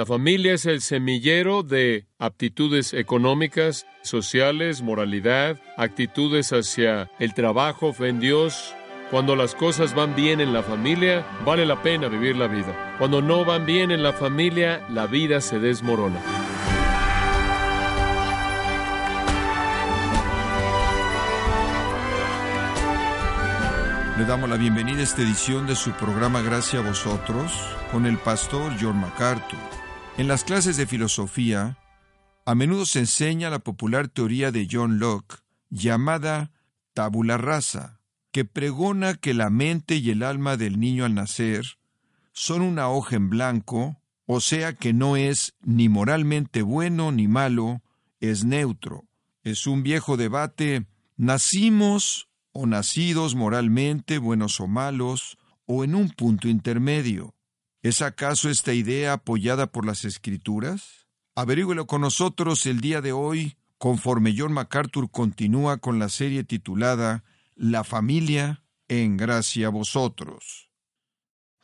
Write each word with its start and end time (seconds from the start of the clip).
La 0.00 0.06
familia 0.06 0.54
es 0.54 0.64
el 0.64 0.80
semillero 0.80 1.62
de 1.62 2.06
aptitudes 2.18 2.94
económicas, 2.94 3.86
sociales, 4.00 4.80
moralidad, 4.80 5.60
actitudes 5.76 6.54
hacia 6.54 7.10
el 7.18 7.34
trabajo, 7.34 7.92
fe 7.92 8.08
en 8.08 8.18
Dios. 8.18 8.74
Cuando 9.10 9.36
las 9.36 9.54
cosas 9.54 9.94
van 9.94 10.16
bien 10.16 10.40
en 10.40 10.54
la 10.54 10.62
familia, 10.62 11.26
vale 11.44 11.66
la 11.66 11.82
pena 11.82 12.08
vivir 12.08 12.34
la 12.34 12.46
vida. 12.46 12.96
Cuando 12.96 13.20
no 13.20 13.44
van 13.44 13.66
bien 13.66 13.90
en 13.90 14.02
la 14.02 14.14
familia, 14.14 14.86
la 14.88 15.06
vida 15.06 15.42
se 15.42 15.58
desmorona. 15.58 16.18
Le 24.16 24.24
damos 24.24 24.48
la 24.48 24.56
bienvenida 24.56 25.00
a 25.00 25.02
esta 25.02 25.20
edición 25.20 25.66
de 25.66 25.76
su 25.76 25.92
programa 25.92 26.40
Gracias 26.40 26.82
a 26.82 26.88
vosotros 26.88 27.52
con 27.92 28.06
el 28.06 28.16
pastor 28.16 28.72
John 28.80 28.98
MacArthur. 28.98 29.79
En 30.20 30.28
las 30.28 30.44
clases 30.44 30.76
de 30.76 30.86
filosofía, 30.86 31.78
a 32.44 32.54
menudo 32.54 32.84
se 32.84 32.98
enseña 32.98 33.48
la 33.48 33.60
popular 33.60 34.08
teoría 34.08 34.52
de 34.52 34.68
John 34.70 34.98
Locke 34.98 35.36
llamada 35.70 36.52
tabula 36.92 37.38
rasa, 37.38 38.02
que 38.30 38.44
pregona 38.44 39.14
que 39.14 39.32
la 39.32 39.48
mente 39.48 39.96
y 39.96 40.10
el 40.10 40.22
alma 40.22 40.58
del 40.58 40.78
niño 40.78 41.06
al 41.06 41.14
nacer 41.14 41.64
son 42.32 42.60
una 42.60 42.90
hoja 42.90 43.16
en 43.16 43.30
blanco, 43.30 43.96
o 44.26 44.40
sea 44.40 44.74
que 44.74 44.92
no 44.92 45.16
es 45.16 45.54
ni 45.62 45.88
moralmente 45.88 46.60
bueno 46.60 47.12
ni 47.12 47.26
malo, 47.26 47.80
es 48.20 48.44
neutro. 48.44 49.06
Es 49.42 49.66
un 49.66 49.82
viejo 49.82 50.18
debate, 50.18 50.84
nacimos 51.16 52.28
o 52.52 52.66
nacidos 52.66 53.34
moralmente, 53.34 54.18
buenos 54.18 54.60
o 54.60 54.66
malos, 54.66 55.38
o 55.64 55.82
en 55.82 55.94
un 55.94 56.10
punto 56.10 56.46
intermedio. 56.46 57.34
¿Es 57.82 58.02
acaso 58.02 58.50
esta 58.50 58.74
idea 58.74 59.14
apoyada 59.14 59.72
por 59.72 59.86
las 59.86 60.04
Escrituras? 60.04 61.06
Averígüelo 61.34 61.86
con 61.86 62.02
nosotros 62.02 62.66
el 62.66 62.82
día 62.82 63.00
de 63.00 63.12
hoy, 63.12 63.56
conforme 63.78 64.34
John 64.36 64.52
MacArthur 64.52 65.10
continúa 65.10 65.78
con 65.78 65.98
la 65.98 66.10
serie 66.10 66.44
titulada 66.44 67.24
La 67.54 67.82
familia 67.82 68.62
en 68.88 69.16
gracia 69.16 69.68
a 69.68 69.70
vosotros. 69.70 70.68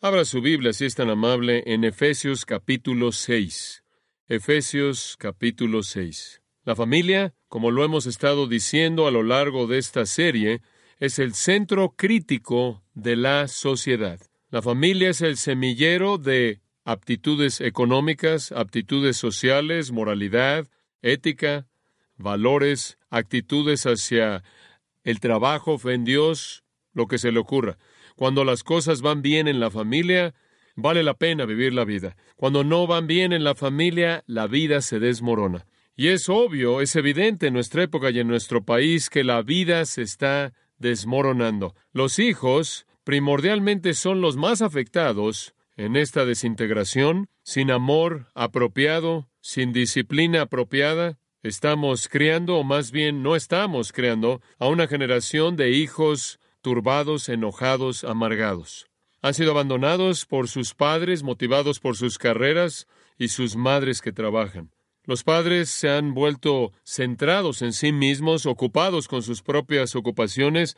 Abra 0.00 0.24
su 0.24 0.40
Biblia, 0.40 0.72
si 0.72 0.86
es 0.86 0.94
tan 0.94 1.10
amable, 1.10 1.62
en 1.66 1.84
Efesios 1.84 2.46
capítulo 2.46 3.12
6. 3.12 3.84
Efesios 4.26 5.16
capítulo 5.18 5.82
6. 5.82 6.40
La 6.64 6.74
familia, 6.74 7.34
como 7.48 7.70
lo 7.70 7.84
hemos 7.84 8.06
estado 8.06 8.46
diciendo 8.46 9.06
a 9.06 9.10
lo 9.10 9.22
largo 9.22 9.66
de 9.66 9.76
esta 9.76 10.06
serie, 10.06 10.62
es 10.98 11.18
el 11.18 11.34
centro 11.34 11.94
crítico 11.94 12.82
de 12.94 13.16
la 13.16 13.48
sociedad. 13.48 14.18
La 14.50 14.62
familia 14.62 15.10
es 15.10 15.22
el 15.22 15.36
semillero 15.36 16.18
de 16.18 16.60
aptitudes 16.84 17.60
económicas, 17.60 18.52
aptitudes 18.52 19.16
sociales, 19.16 19.90
moralidad, 19.90 20.68
ética, 21.02 21.66
valores, 22.16 22.96
actitudes 23.10 23.86
hacia 23.86 24.44
el 25.02 25.18
trabajo, 25.18 25.78
fe 25.78 25.94
en 25.94 26.04
Dios, 26.04 26.62
lo 26.92 27.08
que 27.08 27.18
se 27.18 27.32
le 27.32 27.40
ocurra. 27.40 27.76
Cuando 28.14 28.44
las 28.44 28.62
cosas 28.62 29.02
van 29.02 29.20
bien 29.20 29.48
en 29.48 29.58
la 29.58 29.70
familia, 29.70 30.32
vale 30.76 31.02
la 31.02 31.14
pena 31.14 31.44
vivir 31.44 31.74
la 31.74 31.84
vida. 31.84 32.16
Cuando 32.36 32.62
no 32.62 32.86
van 32.86 33.08
bien 33.08 33.32
en 33.32 33.42
la 33.42 33.56
familia, 33.56 34.22
la 34.28 34.46
vida 34.46 34.80
se 34.80 35.00
desmorona. 35.00 35.66
Y 35.96 36.08
es 36.08 36.28
obvio, 36.28 36.80
es 36.80 36.94
evidente 36.94 37.48
en 37.48 37.54
nuestra 37.54 37.82
época 37.82 38.10
y 38.10 38.20
en 38.20 38.28
nuestro 38.28 38.64
país 38.64 39.10
que 39.10 39.24
la 39.24 39.42
vida 39.42 39.84
se 39.86 40.02
está 40.02 40.52
desmoronando. 40.78 41.74
Los 41.92 42.20
hijos 42.20 42.85
primordialmente 43.06 43.94
son 43.94 44.20
los 44.20 44.36
más 44.36 44.62
afectados 44.62 45.54
en 45.76 45.94
esta 45.94 46.24
desintegración, 46.24 47.28
sin 47.44 47.70
amor 47.70 48.26
apropiado, 48.34 49.28
sin 49.40 49.72
disciplina 49.72 50.42
apropiada. 50.42 51.16
Estamos 51.44 52.08
criando, 52.08 52.56
o 52.56 52.64
más 52.64 52.90
bien 52.90 53.22
no 53.22 53.36
estamos 53.36 53.92
creando, 53.92 54.42
a 54.58 54.66
una 54.66 54.88
generación 54.88 55.54
de 55.54 55.70
hijos 55.70 56.40
turbados, 56.62 57.28
enojados, 57.28 58.02
amargados. 58.02 58.88
Han 59.22 59.34
sido 59.34 59.52
abandonados 59.52 60.26
por 60.26 60.48
sus 60.48 60.74
padres, 60.74 61.22
motivados 61.22 61.78
por 61.78 61.96
sus 61.96 62.18
carreras 62.18 62.88
y 63.16 63.28
sus 63.28 63.54
madres 63.54 64.02
que 64.02 64.10
trabajan. 64.10 64.72
Los 65.04 65.22
padres 65.22 65.70
se 65.70 65.88
han 65.88 66.12
vuelto 66.12 66.72
centrados 66.82 67.62
en 67.62 67.72
sí 67.72 67.92
mismos, 67.92 68.46
ocupados 68.46 69.06
con 69.06 69.22
sus 69.22 69.42
propias 69.42 69.94
ocupaciones. 69.94 70.76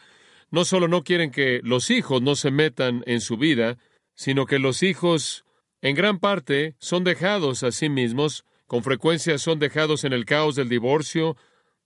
No 0.50 0.64
solo 0.64 0.88
no 0.88 1.02
quieren 1.04 1.30
que 1.30 1.60
los 1.62 1.90
hijos 1.90 2.22
no 2.22 2.34
se 2.34 2.50
metan 2.50 3.02
en 3.06 3.20
su 3.20 3.36
vida, 3.36 3.78
sino 4.14 4.46
que 4.46 4.58
los 4.58 4.82
hijos, 4.82 5.44
en 5.82 5.94
gran 5.94 6.18
parte, 6.18 6.74
son 6.78 7.04
dejados 7.04 7.62
a 7.62 7.70
sí 7.70 7.88
mismos, 7.88 8.44
con 8.66 8.82
frecuencia 8.82 9.38
son 9.38 9.58
dejados 9.58 10.04
en 10.04 10.12
el 10.12 10.24
caos 10.24 10.54
del 10.54 10.68
divorcio, 10.68 11.36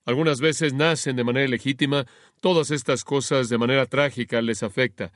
algunas 0.05 0.41
veces 0.41 0.75
nacen 0.75 1.15
de 1.17 1.25
manera 1.25 1.47
legítima, 1.47 2.07
todas 2.41 2.71
estas 2.71 3.05
cosas 3.05 3.49
de 3.49 3.59
manera 3.59 3.87
trágica 3.87 4.43
les 4.43 4.63
afecta. 4.63 5.13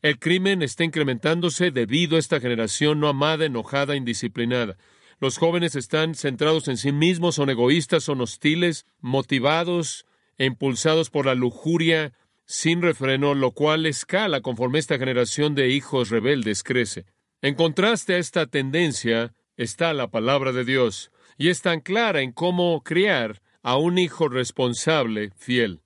El 0.00 0.18
crimen 0.20 0.62
está 0.62 0.84
incrementándose 0.84 1.72
debido 1.72 2.16
a 2.16 2.20
esta 2.20 2.38
generación 2.38 3.00
no 3.00 3.08
amada, 3.08 3.46
enojada, 3.46 3.96
indisciplinada. 3.96 4.76
Los 5.18 5.38
jóvenes 5.38 5.74
están 5.74 6.14
centrados 6.14 6.68
en 6.68 6.76
sí 6.76 6.92
mismos, 6.92 7.34
son 7.34 7.50
egoístas, 7.50 8.04
son 8.04 8.20
hostiles, 8.20 8.86
motivados 9.00 10.06
e 10.36 10.44
impulsados 10.44 11.10
por 11.10 11.26
la 11.26 11.34
lujuria 11.34 12.12
sin 12.48 12.80
refreno, 12.80 13.34
lo 13.34 13.52
cual 13.52 13.84
escala 13.84 14.40
conforme 14.40 14.78
esta 14.78 14.96
generación 14.96 15.54
de 15.54 15.68
hijos 15.68 16.08
rebeldes 16.08 16.62
crece. 16.62 17.04
En 17.42 17.54
contraste 17.54 18.14
a 18.14 18.18
esta 18.18 18.46
tendencia 18.46 19.34
está 19.58 19.92
la 19.92 20.08
palabra 20.08 20.52
de 20.52 20.64
Dios, 20.64 21.12
y 21.36 21.50
es 21.50 21.60
tan 21.60 21.80
clara 21.80 22.22
en 22.22 22.32
cómo 22.32 22.82
criar 22.82 23.42
a 23.62 23.76
un 23.76 23.98
hijo 23.98 24.28
responsable, 24.28 25.30
fiel. 25.36 25.82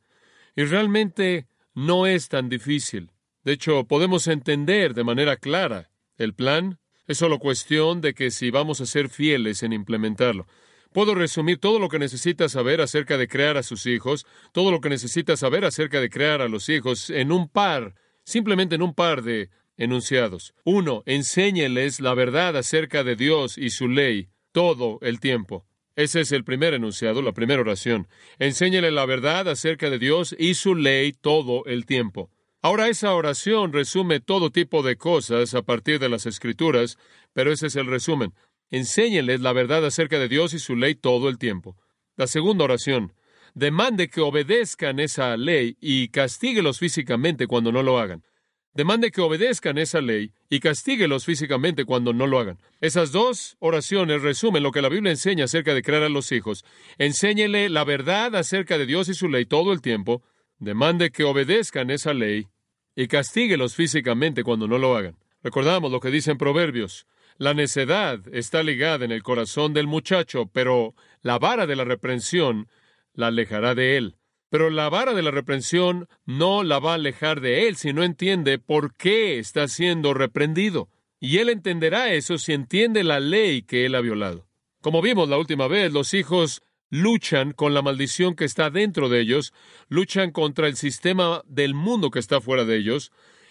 Y 0.54 0.62
realmente 0.62 1.48
no 1.74 2.06
es 2.06 2.28
tan 2.28 2.48
difícil. 2.48 3.10
De 3.42 3.52
hecho, 3.52 3.84
podemos 3.84 4.28
entender 4.28 4.94
de 4.94 5.02
manera 5.02 5.36
clara 5.36 5.90
el 6.16 6.32
plan 6.32 6.78
es 7.08 7.18
solo 7.18 7.40
cuestión 7.40 8.00
de 8.00 8.14
que 8.14 8.30
si 8.30 8.52
vamos 8.52 8.80
a 8.80 8.86
ser 8.86 9.08
fieles 9.08 9.64
en 9.64 9.72
implementarlo. 9.72 10.46
Puedo 10.92 11.14
resumir 11.14 11.58
todo 11.58 11.78
lo 11.78 11.88
que 11.88 11.98
necesita 11.98 12.48
saber 12.48 12.80
acerca 12.80 13.16
de 13.16 13.28
crear 13.28 13.56
a 13.56 13.62
sus 13.62 13.86
hijos, 13.86 14.26
todo 14.53 14.70
lo 14.70 14.80
que 14.80 14.91
necesita 14.91 15.36
saber 15.36 15.64
acerca 15.64 16.00
de 16.00 16.10
crear 16.10 16.42
a 16.42 16.48
los 16.48 16.69
hijos 16.69 17.10
en 17.10 17.32
un 17.32 17.48
par, 17.48 17.94
simplemente 18.25 18.75
en 18.75 18.82
un 18.82 18.94
par 18.94 19.22
de 19.22 19.50
enunciados. 19.76 20.54
Uno, 20.64 21.02
enséñeles 21.06 22.00
la 22.00 22.14
verdad 22.14 22.56
acerca 22.56 23.04
de 23.04 23.16
Dios 23.16 23.56
y 23.56 23.70
su 23.70 23.88
ley 23.88 24.28
todo 24.52 24.98
el 25.00 25.19
tiempo. 25.19 25.64
Ese 25.97 26.20
es 26.20 26.32
el 26.32 26.44
primer 26.44 26.75
enunciado, 26.75 27.20
la 27.22 27.32
primera 27.32 27.60
oración. 27.60 28.08
Enséñele 28.38 28.91
la 28.91 29.04
verdad 29.04 29.48
acerca 29.48 29.91
de 29.91 29.98
Dios 29.98 30.34
y 30.38 30.54
su 30.54 30.75
ley 30.75 31.12
todo 31.12 31.64
el 31.66 31.84
tiempo. 31.84 32.31
Ahora 32.62 32.88
esa 32.88 33.14
oración 33.14 33.72
resume 33.72 34.20
todo 34.20 34.50
tipo 34.50 34.82
de 34.82 34.97
cosas 34.97 35.52
a 35.54 35.62
partir 35.62 35.98
de 35.98 36.08
las 36.08 36.26
escrituras, 36.26 36.97
pero 37.32 37.52
ese 37.52 37.66
es 37.66 37.76
el 37.76 37.86
resumen. 37.86 38.32
Enséñenles 38.72 39.42
la 39.42 39.52
verdad 39.52 39.84
acerca 39.84 40.19
de 40.19 40.28
Dios 40.28 40.54
y 40.54 40.58
su 40.58 40.76
ley 40.76 40.94
todo 40.94 41.28
el 41.28 41.36
tiempo. 41.36 41.76
La 42.16 42.26
segunda 42.26 42.64
oración. 42.64 43.12
Demande 43.52 44.08
que 44.08 44.22
obedezcan 44.22 44.98
esa 44.98 45.36
ley 45.36 45.76
y 45.78 46.08
castíguelos 46.08 46.78
físicamente 46.78 47.46
cuando 47.46 47.70
no 47.70 47.82
lo 47.82 47.98
hagan. 47.98 48.24
Demande 48.72 49.10
que 49.10 49.20
obedezcan 49.20 49.76
esa 49.76 50.00
ley 50.00 50.32
y 50.48 50.60
castíguelos 50.60 51.26
físicamente 51.26 51.84
cuando 51.84 52.14
no 52.14 52.26
lo 52.26 52.38
hagan. 52.38 52.58
Esas 52.80 53.12
dos 53.12 53.56
oraciones 53.58 54.22
resumen 54.22 54.62
lo 54.62 54.72
que 54.72 54.80
la 54.80 54.88
Biblia 54.88 55.10
enseña 55.10 55.44
acerca 55.44 55.75
de 55.75 55.82
crear 55.82 56.02
a 56.04 56.08
los 56.08 56.32
hijos. 56.32 56.64
Enséñele 56.96 57.68
la 57.68 57.84
verdad 57.84 58.34
acerca 58.34 58.78
de 58.78 58.86
Dios 58.86 59.10
y 59.10 59.14
su 59.14 59.28
ley 59.28 59.44
todo 59.44 59.75
el 59.75 59.82
tiempo. 59.82 60.22
Demande 60.58 61.10
que 61.10 61.25
obedezcan 61.25 61.90
esa 61.90 62.14
ley 62.14 62.48
y 62.96 63.06
castíguelos 63.06 63.75
físicamente 63.75 64.42
cuando 64.42 64.66
no 64.66 64.78
lo 64.78 64.96
hagan. 64.96 65.18
Recordamos 65.42 65.92
lo 65.92 66.00
que 66.00 66.10
dicen 66.10 66.38
Proverbios. 66.38 67.06
La 67.38 67.55
necedad 67.55 68.20
está 68.32 68.62
ligada 68.62 69.05
en 69.05 69.12
el 69.12 69.23
corazón 69.23 69.73
del 69.73 69.87
muchacho, 69.87 70.50
pero 70.52 70.94
la 71.23 71.38
vara 71.38 71.67
de 71.67 71.76
la 71.76 71.84
reprensión 71.84 72.69
la 73.14 73.29
alejará 73.29 73.75
de 73.75 73.96
él. 73.96 74.17
Pero 74.50 74.69
la 74.69 74.88
vara 74.90 75.14
de 75.14 75.23
la 75.23 75.31
reprensión 75.31 76.08
no 76.26 76.62
la 76.62 76.79
va 76.79 76.93
a 76.93 76.94
alejar 76.94 77.40
de 77.40 77.69
él 77.69 77.76
si 77.76 77.93
no 77.93 78.02
entiende 78.02 78.58
por 78.58 78.94
qué 78.94 79.38
está 79.38 79.67
siendo 79.67 80.12
reprendido. 80.12 80.90
Y 81.20 81.38
él 81.38 81.49
entenderá 81.49 82.12
eso 82.12 82.37
si 82.37 82.52
entiende 82.52 83.05
la 83.05 83.20
ley 83.20 83.62
que 83.62 83.87
él 83.87 83.94
ha 83.94 84.00
violado. 84.00 84.46
Como 84.82 85.00
vimos 85.00 85.28
la 85.28 85.38
última 85.38 85.69
vez, 85.69 85.93
los 85.93 86.12
hijos 86.12 86.62
luchan 86.90 87.52
con 87.52 87.73
la 87.73 87.81
maldición 87.81 88.35
que 88.35 88.44
está 88.44 88.69
dentro 88.69 89.08
de 89.08 89.20
ellos, 89.20 89.55
luchan 89.88 90.32
contra 90.32 90.67
el 90.67 90.76
sistema 90.76 91.43
del 91.46 91.73
mundo 91.73 92.11
que 92.11 92.19
está 92.19 92.40
fuera 92.40 92.64
de 92.67 92.76
ellos, 92.76 93.11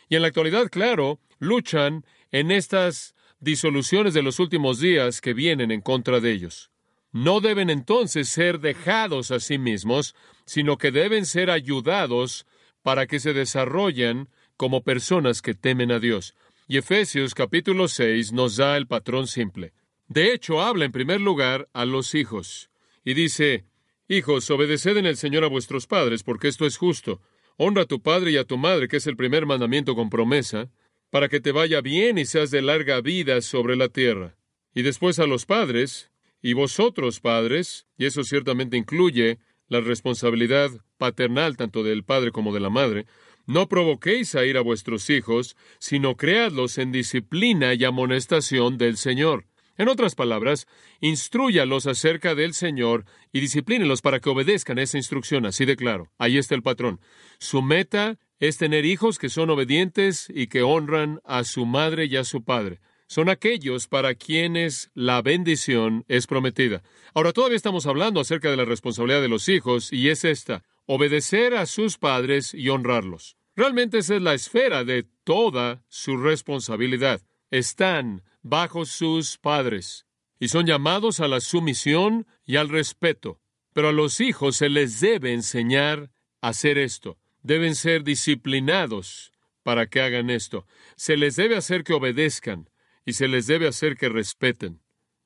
y 0.10 0.16
en 0.16 0.22
la 0.22 0.28
actualidad, 0.28 0.70
claro, 0.70 1.20
luchan 1.40 2.06
en 2.32 2.52
estas 2.52 3.16
disoluciones 3.42 4.14
de 4.14 4.22
los 4.22 4.40
últimos 4.40 4.80
días 4.80 5.20
que 5.20 5.34
vienen 5.34 5.72
en 5.72 5.82
contra 5.82 6.20
de 6.20 6.32
ellos. 6.32 6.72
No 7.12 7.42
deben 7.42 7.70
entonces 7.70 8.30
ser 8.30 8.60
dejados 8.60 9.32
a 9.32 9.42
sí 9.42 9.58
mismos, 9.58 10.16
sino 10.46 10.78
que 10.78 10.92
deben 10.92 11.26
ser 11.26 11.50
ayudados 11.50 12.46
para 12.84 13.06
que 13.08 13.20
se 13.20 13.34
desarrollen 13.34 14.30
como 14.56 14.84
personas 14.84 15.42
que 15.42 15.54
temen 15.54 15.92
a 15.92 16.00
Dios. 16.00 16.36
Y 16.68 16.78
Efesios 16.78 17.34
capítulo 17.34 17.90
6 17.90 18.32
nos 18.32 18.56
da 18.56 18.78
el 18.78 18.88
patrón 18.88 19.28
simple. 19.28 19.74
De 20.08 20.34
hecho, 20.34 20.62
habla 20.62 20.86
en 20.86 20.92
primer 20.92 21.20
lugar 21.20 21.68
a 21.74 21.84
los 21.84 22.16
hijos. 22.16 22.70
Y 23.04 23.14
dice, 23.14 23.66
Hijos, 24.08 24.50
obedeced 24.52 24.98
en 24.98 25.06
el 25.06 25.16
Señor 25.16 25.46
a 25.46 25.48
vuestros 25.48 25.88
padres, 25.88 26.22
porque 26.22 26.50
esto 26.50 26.66
es 26.66 26.76
justo. 26.76 27.22
Honra 27.56 27.84
a 27.84 27.86
tu 27.86 28.02
padre 28.02 28.32
y 28.32 28.38
a 28.38 28.44
tu 28.44 28.58
madre, 28.58 28.90
que 28.90 28.98
es 28.98 29.08
el 29.08 29.16
primer 29.16 29.46
mandamiento 29.46 29.96
con 29.96 30.10
promesa, 30.10 30.70
para 31.12 31.30
que 31.30 31.40
te 31.40 31.52
vaya 31.52 31.82
bien 31.82 32.18
y 32.18 32.26
seas 32.26 32.50
de 32.50 32.64
larga 32.64 33.00
vida 33.02 33.42
sobre 33.42 33.76
la 33.76 33.90
tierra. 33.90 34.36
Y 34.74 34.82
después 34.82 35.20
a 35.20 35.28
los 35.28 35.46
padres, 35.46 36.10
y 36.42 36.54
vosotros 36.54 37.20
padres, 37.20 37.86
y 37.98 38.06
eso 38.06 38.24
ciertamente 38.24 38.78
incluye 38.78 39.38
la 39.68 39.82
responsabilidad 39.82 40.72
paternal 40.98 41.58
tanto 41.58 41.84
del 41.84 42.04
padre 42.04 42.32
como 42.32 42.54
de 42.54 42.62
la 42.62 42.70
madre, 42.70 43.06
no 43.46 43.68
provoquéis 43.68 44.36
a 44.36 44.46
ir 44.46 44.58
a 44.58 44.62
vuestros 44.62 45.10
hijos, 45.10 45.56
sino 45.80 46.16
creadlos 46.16 46.78
en 46.78 46.92
disciplina 46.92 47.74
y 47.74 47.84
amonestación 47.84 48.78
del 48.78 48.98
Señor. 48.98 49.46
En 49.78 49.90
otras 49.90 50.16
palabras, 50.16 50.68
instruyalos 51.00 51.88
acerca 51.88 52.36
del 52.36 52.54
Señor 52.54 53.06
y 53.34 53.40
disciplínelos 53.40 54.02
para 54.02 54.20
que 54.20 54.30
obedezcan 54.30 54.78
esa 54.80 54.98
instrucción, 54.98 55.46
así 55.46 55.66
de 55.66 55.76
claro. 55.76 56.12
Ahí 56.18 56.38
está 56.38 56.56
el 56.56 56.62
patrón. 56.62 57.00
Su 57.40 57.62
meta 57.62 58.20
es 58.42 58.58
tener 58.58 58.86
hijos 58.86 59.20
que 59.20 59.30
son 59.30 59.52
obedientes 59.52 60.28
y 60.34 60.48
que 60.48 60.64
honran 60.64 61.22
a 61.24 61.44
su 61.44 61.68
madre 61.68 62.06
y 62.06 62.18
a 62.18 62.24
su 62.24 62.44
padre. 62.44 62.82
Son 63.06 63.30
aquellos 63.30 63.88
para 63.88 64.16
quienes 64.16 64.90
la 64.96 65.22
bendición 65.22 66.06
es 66.08 66.26
prometida. 66.26 66.82
Ahora 67.14 67.34
todavía 67.34 67.56
estamos 67.56 67.86
hablando 67.86 68.20
acerca 68.20 68.50
de 68.50 68.58
la 68.58 68.66
responsabilidad 68.66 69.22
de 69.22 69.28
los 69.28 69.48
hijos 69.48 69.94
y 69.94 70.10
es 70.10 70.26
esta, 70.26 70.64
obedecer 70.88 71.54
a 71.54 71.68
sus 71.68 72.00
padres 72.00 72.56
y 72.56 72.70
honrarlos. 72.70 73.38
Realmente 73.56 74.00
esa 74.00 74.16
es 74.16 74.24
la 74.24 74.34
esfera 74.34 74.84
de 74.84 75.06
toda 75.24 75.84
su 75.88 76.18
responsabilidad. 76.18 77.22
Están 77.52 78.24
bajo 78.42 78.86
sus 78.86 79.38
padres 79.38 80.08
y 80.40 80.48
son 80.48 80.66
llamados 80.66 81.20
a 81.20 81.28
la 81.28 81.42
sumisión 81.42 82.26
y 82.44 82.56
al 82.56 82.70
respeto. 82.70 83.40
Pero 83.74 83.90
a 83.90 83.94
los 83.94 84.20
hijos 84.20 84.56
se 84.56 84.70
les 84.70 85.00
debe 85.00 85.32
enseñar 85.32 86.10
a 86.42 86.50
hacer 86.50 86.80
esto. 86.80 87.21
Deben 87.44 87.76
ser 87.76 88.04
disciplinados 88.04 89.32
para 89.64 89.88
que 89.88 90.02
hagan 90.02 90.30
esto. 90.30 90.66
Se 90.96 91.18
les 91.18 91.36
debe 91.36 91.58
hacer 91.58 91.84
que 91.84 91.94
obedezcan 91.94 92.70
y 93.06 93.14
se 93.14 93.28
les 93.28 93.48
debe 93.48 93.68
hacer 93.68 93.98
que 93.98 94.10
respeten. 94.10 94.82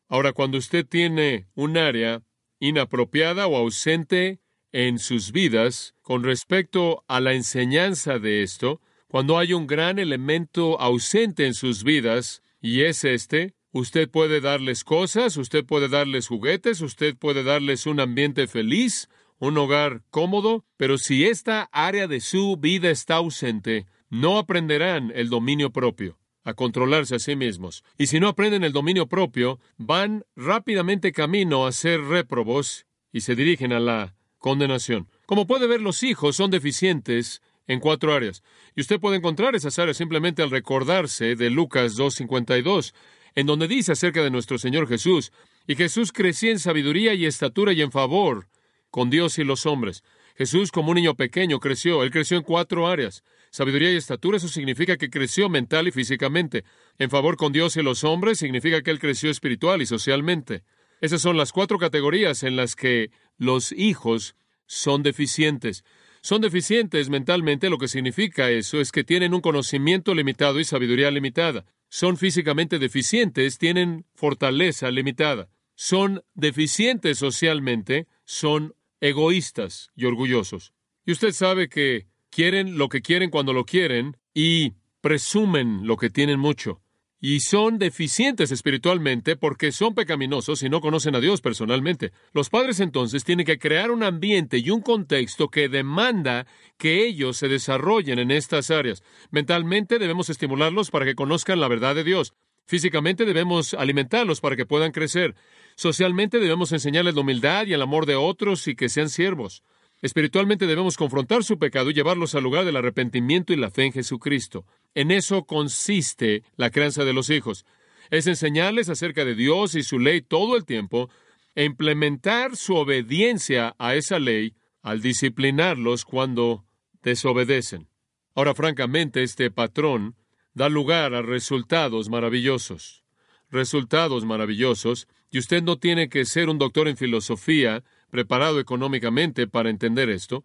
Ahora, 0.07 0.33
cuando 0.33 0.57
usted 0.57 0.85
tiene 0.85 1.47
un 1.56 1.77
área 1.77 2.23
inapropiada 2.59 3.47
o 3.47 3.57
ausente 3.57 4.39
en 4.71 5.00
sus 5.00 5.31
vidas 5.31 5.95
con 6.01 6.23
respecto 6.23 7.03
a 7.07 7.19
la 7.19 7.33
enseñanza 7.33 8.19
de 8.19 8.44
esto, 8.44 8.81
cuando 9.07 9.38
hay 9.38 9.53
un 9.53 9.67
gran 9.67 10.00
elemento 10.00 10.79
ausente 10.79 11.45
en 11.45 11.53
sus 11.53 11.83
vidas, 11.83 12.44
y 12.62 12.81
es 12.81 13.03
este, 13.03 13.53
usted 13.71 14.09
puede 14.09 14.41
darles 14.41 14.83
cosas, 14.83 15.38
usted 15.38 15.65
puede 15.65 15.88
darles 15.88 16.27
juguetes, 16.27 16.81
usted 16.81 17.15
puede 17.15 17.44
darles 17.44 17.85
un 17.85 18.00
ambiente 18.00 18.47
feliz, 18.47 19.09
un 19.40 19.58
hogar 19.58 20.02
cómodo, 20.10 20.66
pero 20.78 20.98
si 20.98 21.26
esta 21.26 21.70
área 21.72 22.08
de 22.08 22.20
su 22.22 22.58
vida 22.58 22.90
está 22.90 23.16
ausente, 23.16 23.86
no 24.10 24.38
aprenderán 24.38 25.12
el 25.16 25.30
dominio 25.30 25.72
propio, 25.72 26.18
a 26.44 26.54
controlarse 26.54 27.16
a 27.16 27.20
sí 27.20 27.36
mismos. 27.36 27.84
Y 27.98 28.08
si 28.08 28.20
no 28.20 28.28
aprenden 28.28 28.64
el 28.64 28.74
dominio 28.74 29.08
propio, 29.08 29.60
van 29.78 30.26
rápidamente 30.36 31.12
camino 31.12 31.66
a 31.66 31.72
ser 31.72 32.02
réprobos 32.02 32.86
y 33.12 33.22
se 33.22 33.36
dirigen 33.36 33.74
a 33.74 33.80
la 33.80 34.16
condenación. 34.38 35.10
Como 35.26 35.48
puede 35.48 35.68
ver, 35.68 35.82
los 35.82 36.04
hijos 36.04 36.36
son 36.36 36.52
deficientes 36.52 37.42
en 37.68 37.80
cuatro 37.80 38.14
áreas. 38.14 38.44
Y 38.76 38.82
usted 38.82 39.00
puede 39.00 39.18
encontrar 39.18 39.56
esas 39.56 39.80
áreas 39.80 39.98
simplemente 39.98 40.44
al 40.44 40.52
recordarse 40.52 41.36
de 41.36 41.50
Lucas 41.50 41.98
2.52, 41.98 42.94
en 43.34 43.48
donde 43.48 43.68
dice 43.68 43.92
acerca 43.92 44.24
de 44.24 44.30
nuestro 44.30 44.58
Señor 44.58 44.88
Jesús, 44.88 45.32
y 45.68 45.76
Jesús 45.76 46.12
crecía 46.12 46.52
en 46.52 46.60
sabiduría 46.60 47.16
y 47.16 47.26
estatura 47.26 47.74
y 47.74 47.82
en 47.82 47.92
favor 47.92 48.48
con 48.95 49.09
Dios 49.09 49.39
y 49.39 49.44
los 49.44 49.65
hombres. 49.65 50.06
Jesús 50.38 50.71
como 50.71 50.92
un 50.92 50.95
niño 50.95 51.15
pequeño 51.15 51.59
creció, 51.59 52.01
él 52.01 52.12
creció 52.12 52.38
en 52.38 52.44
cuatro 52.44 52.88
áreas. 52.88 53.25
Sabiduría 53.51 53.92
y 53.92 53.97
estatura, 53.97 54.38
eso 54.38 54.47
significa 54.47 54.95
que 54.95 55.09
creció 55.09 55.50
mental 55.50 55.89
y 55.89 55.92
físicamente. 55.92 56.63
En 56.97 57.09
favor 57.09 57.36
con 57.36 57.51
Dios 57.51 57.75
y 57.75 57.81
los 57.81 58.06
hombres 58.06 58.39
significa 58.39 58.81
que 58.81 58.92
él 58.92 59.00
creció 59.00 59.30
espiritual 59.30 59.81
y 59.81 59.86
socialmente. 59.86 60.63
Esas 61.01 61.21
son 61.21 61.36
las 61.36 61.51
cuatro 61.51 61.77
categorías 61.77 62.44
en 62.44 62.56
las 62.56 62.77
que 62.77 63.12
los 63.38 63.74
hijos 63.74 64.38
son 64.65 65.03
deficientes 65.03 65.83
son 66.21 66.41
deficientes 66.41 67.07
mentalmente, 67.09 67.69
lo 67.69 67.77
que 67.77 67.88
significa 67.88 68.50
eso 68.50 68.81
es 68.81 68.91
que 68.91 69.03
tienen 69.03 69.36
un 69.36 69.41
conocimiento 69.41 70.15
limitado 70.15 70.59
y 70.59 70.63
sabiduría 70.63 71.12
limitada. 71.12 71.65
Son 71.88 72.18
físicamente 72.18 72.80
deficientes, 72.80 73.59
tienen 73.59 74.07
fortaleza 74.15 74.89
limitada. 74.89 75.50
Son 75.75 76.24
deficientes 76.33 77.19
socialmente, 77.19 78.07
son 78.24 78.74
egoístas 79.07 79.92
y 79.96 80.06
orgullosos. 80.06 80.74
Y 81.06 81.12
usted 81.12 81.31
sabe 81.31 81.69
que 81.69 82.07
quieren 82.30 82.78
lo 82.78 82.90
que 82.90 83.02
quieren 83.02 83.30
cuando 83.30 83.54
lo 83.54 83.66
quieren 83.66 84.18
y 84.34 84.74
presumen 85.02 85.86
lo 85.88 85.98
que 85.98 86.10
tienen 86.10 86.40
mucho 86.40 86.81
y 87.28 87.40
son 87.40 87.80
deficientes 87.80 88.52
espiritualmente 88.52 89.36
porque 89.36 89.72
son 89.72 89.96
pecaminosos 89.96 90.62
y 90.62 90.69
no 90.69 90.80
conocen 90.80 91.16
a 91.16 91.19
Dios 91.19 91.42
personalmente. 91.42 92.12
Los 92.34 92.52
padres 92.52 92.80
entonces 92.80 93.24
tienen 93.24 93.48
que 93.48 93.57
crear 93.57 93.90
un 93.90 94.04
ambiente 94.04 94.60
y 94.60 94.69
un 94.69 94.81
contexto 94.81 95.50
que 95.50 95.68
demanda 95.68 96.46
que 96.78 97.04
ellos 97.04 97.38
se 97.38 97.48
desarrollen 97.48 98.19
en 98.19 98.30
estas 98.30 98.69
áreas. 98.69 99.01
Mentalmente 99.31 99.98
debemos 99.98 100.30
estimularlos 100.30 100.92
para 100.92 101.06
que 101.06 101.16
conozcan 101.16 101.60
la 101.60 101.68
verdad 101.68 101.96
de 101.96 102.04
Dios. 102.04 102.36
Físicamente 102.65 103.25
debemos 103.25 103.73
alimentarlos 103.73 104.41
para 104.41 104.56
que 104.56 104.65
puedan 104.65 104.91
crecer. 104.91 105.35
Socialmente 105.75 106.39
debemos 106.39 106.71
enseñarles 106.71 107.15
la 107.15 107.22
humildad 107.22 107.67
y 107.67 107.74
el 107.74 107.81
amor 107.81 108.05
de 108.05 108.15
otros 108.15 108.67
y 108.67 108.75
que 108.75 108.89
sean 108.89 109.10
siervos. 109.10 109.63
Espiritualmente 110.01 110.67
debemos 110.67 110.98
confrontar 110.98 111.43
su 111.43 111.57
pecado 111.57 111.89
y 111.89 111.93
llevarlos 111.93 112.36
al 112.36 112.43
lugar 112.43 112.65
del 112.65 112.75
arrepentimiento 112.75 113.53
y 113.53 113.55
la 113.55 113.72
fe 113.72 113.86
en 113.86 113.93
Jesucristo. 113.93 114.65
En 114.93 115.12
eso 115.12 115.45
consiste 115.45 116.43
la 116.57 116.69
crianza 116.69 117.05
de 117.05 117.13
los 117.13 117.29
hijos. 117.29 117.65
Es 118.10 118.27
enseñarles 118.27 118.89
acerca 118.89 119.25
de 119.25 119.36
Dios 119.36 119.75
y 119.75 119.84
su 119.84 120.00
ley 120.00 120.22
todo 120.22 120.55
el 120.55 120.65
tiempo 120.65 121.10
e 121.55 121.63
implementar 121.63 122.55
su 122.55 122.75
obediencia 122.75 123.75
a 123.79 123.95
esa 123.95 124.19
ley 124.19 124.55
al 124.81 125.01
disciplinarlos 125.01 126.05
cuando 126.05 126.65
desobedecen. 127.01 127.88
Ahora, 128.36 128.53
francamente, 128.53 129.24
este 129.24 129.50
patrón 129.50 130.15
da 130.55 130.69
lugar 130.69 131.13
a 131.13 131.21
resultados 131.21 132.09
maravillosos. 132.09 133.03
Resultados 133.51 134.25
maravillosos, 134.25 135.07
y 135.29 135.38
usted 135.38 135.62
no 135.62 135.77
tiene 135.77 136.09
que 136.09 136.25
ser 136.25 136.50
un 136.50 136.57
doctor 136.57 136.88
en 136.88 136.97
filosofía 136.97 137.83
preparado 138.09 138.59
económicamente 138.59 139.47
para 139.47 139.69
entender 139.69 140.09
esto. 140.09 140.43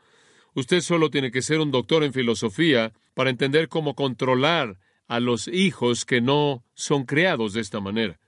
Usted 0.55 0.81
solo 0.81 1.11
tiene 1.11 1.31
que 1.31 1.43
ser 1.43 1.61
un 1.61 1.71
doctor 1.71 2.03
en 2.03 2.13
filosofía 2.13 2.93
para 3.15 3.31
entender 3.31 3.69
cómo 3.69 3.95
controlar 3.95 4.79
a 5.07 5.21
los 5.21 5.49
hijos 5.49 6.05
que 6.05 6.21
no 6.21 6.65
son 6.75 7.05
creados 7.05 7.53
de 7.53 7.61
esta 7.61 7.81
manera. 7.81 8.19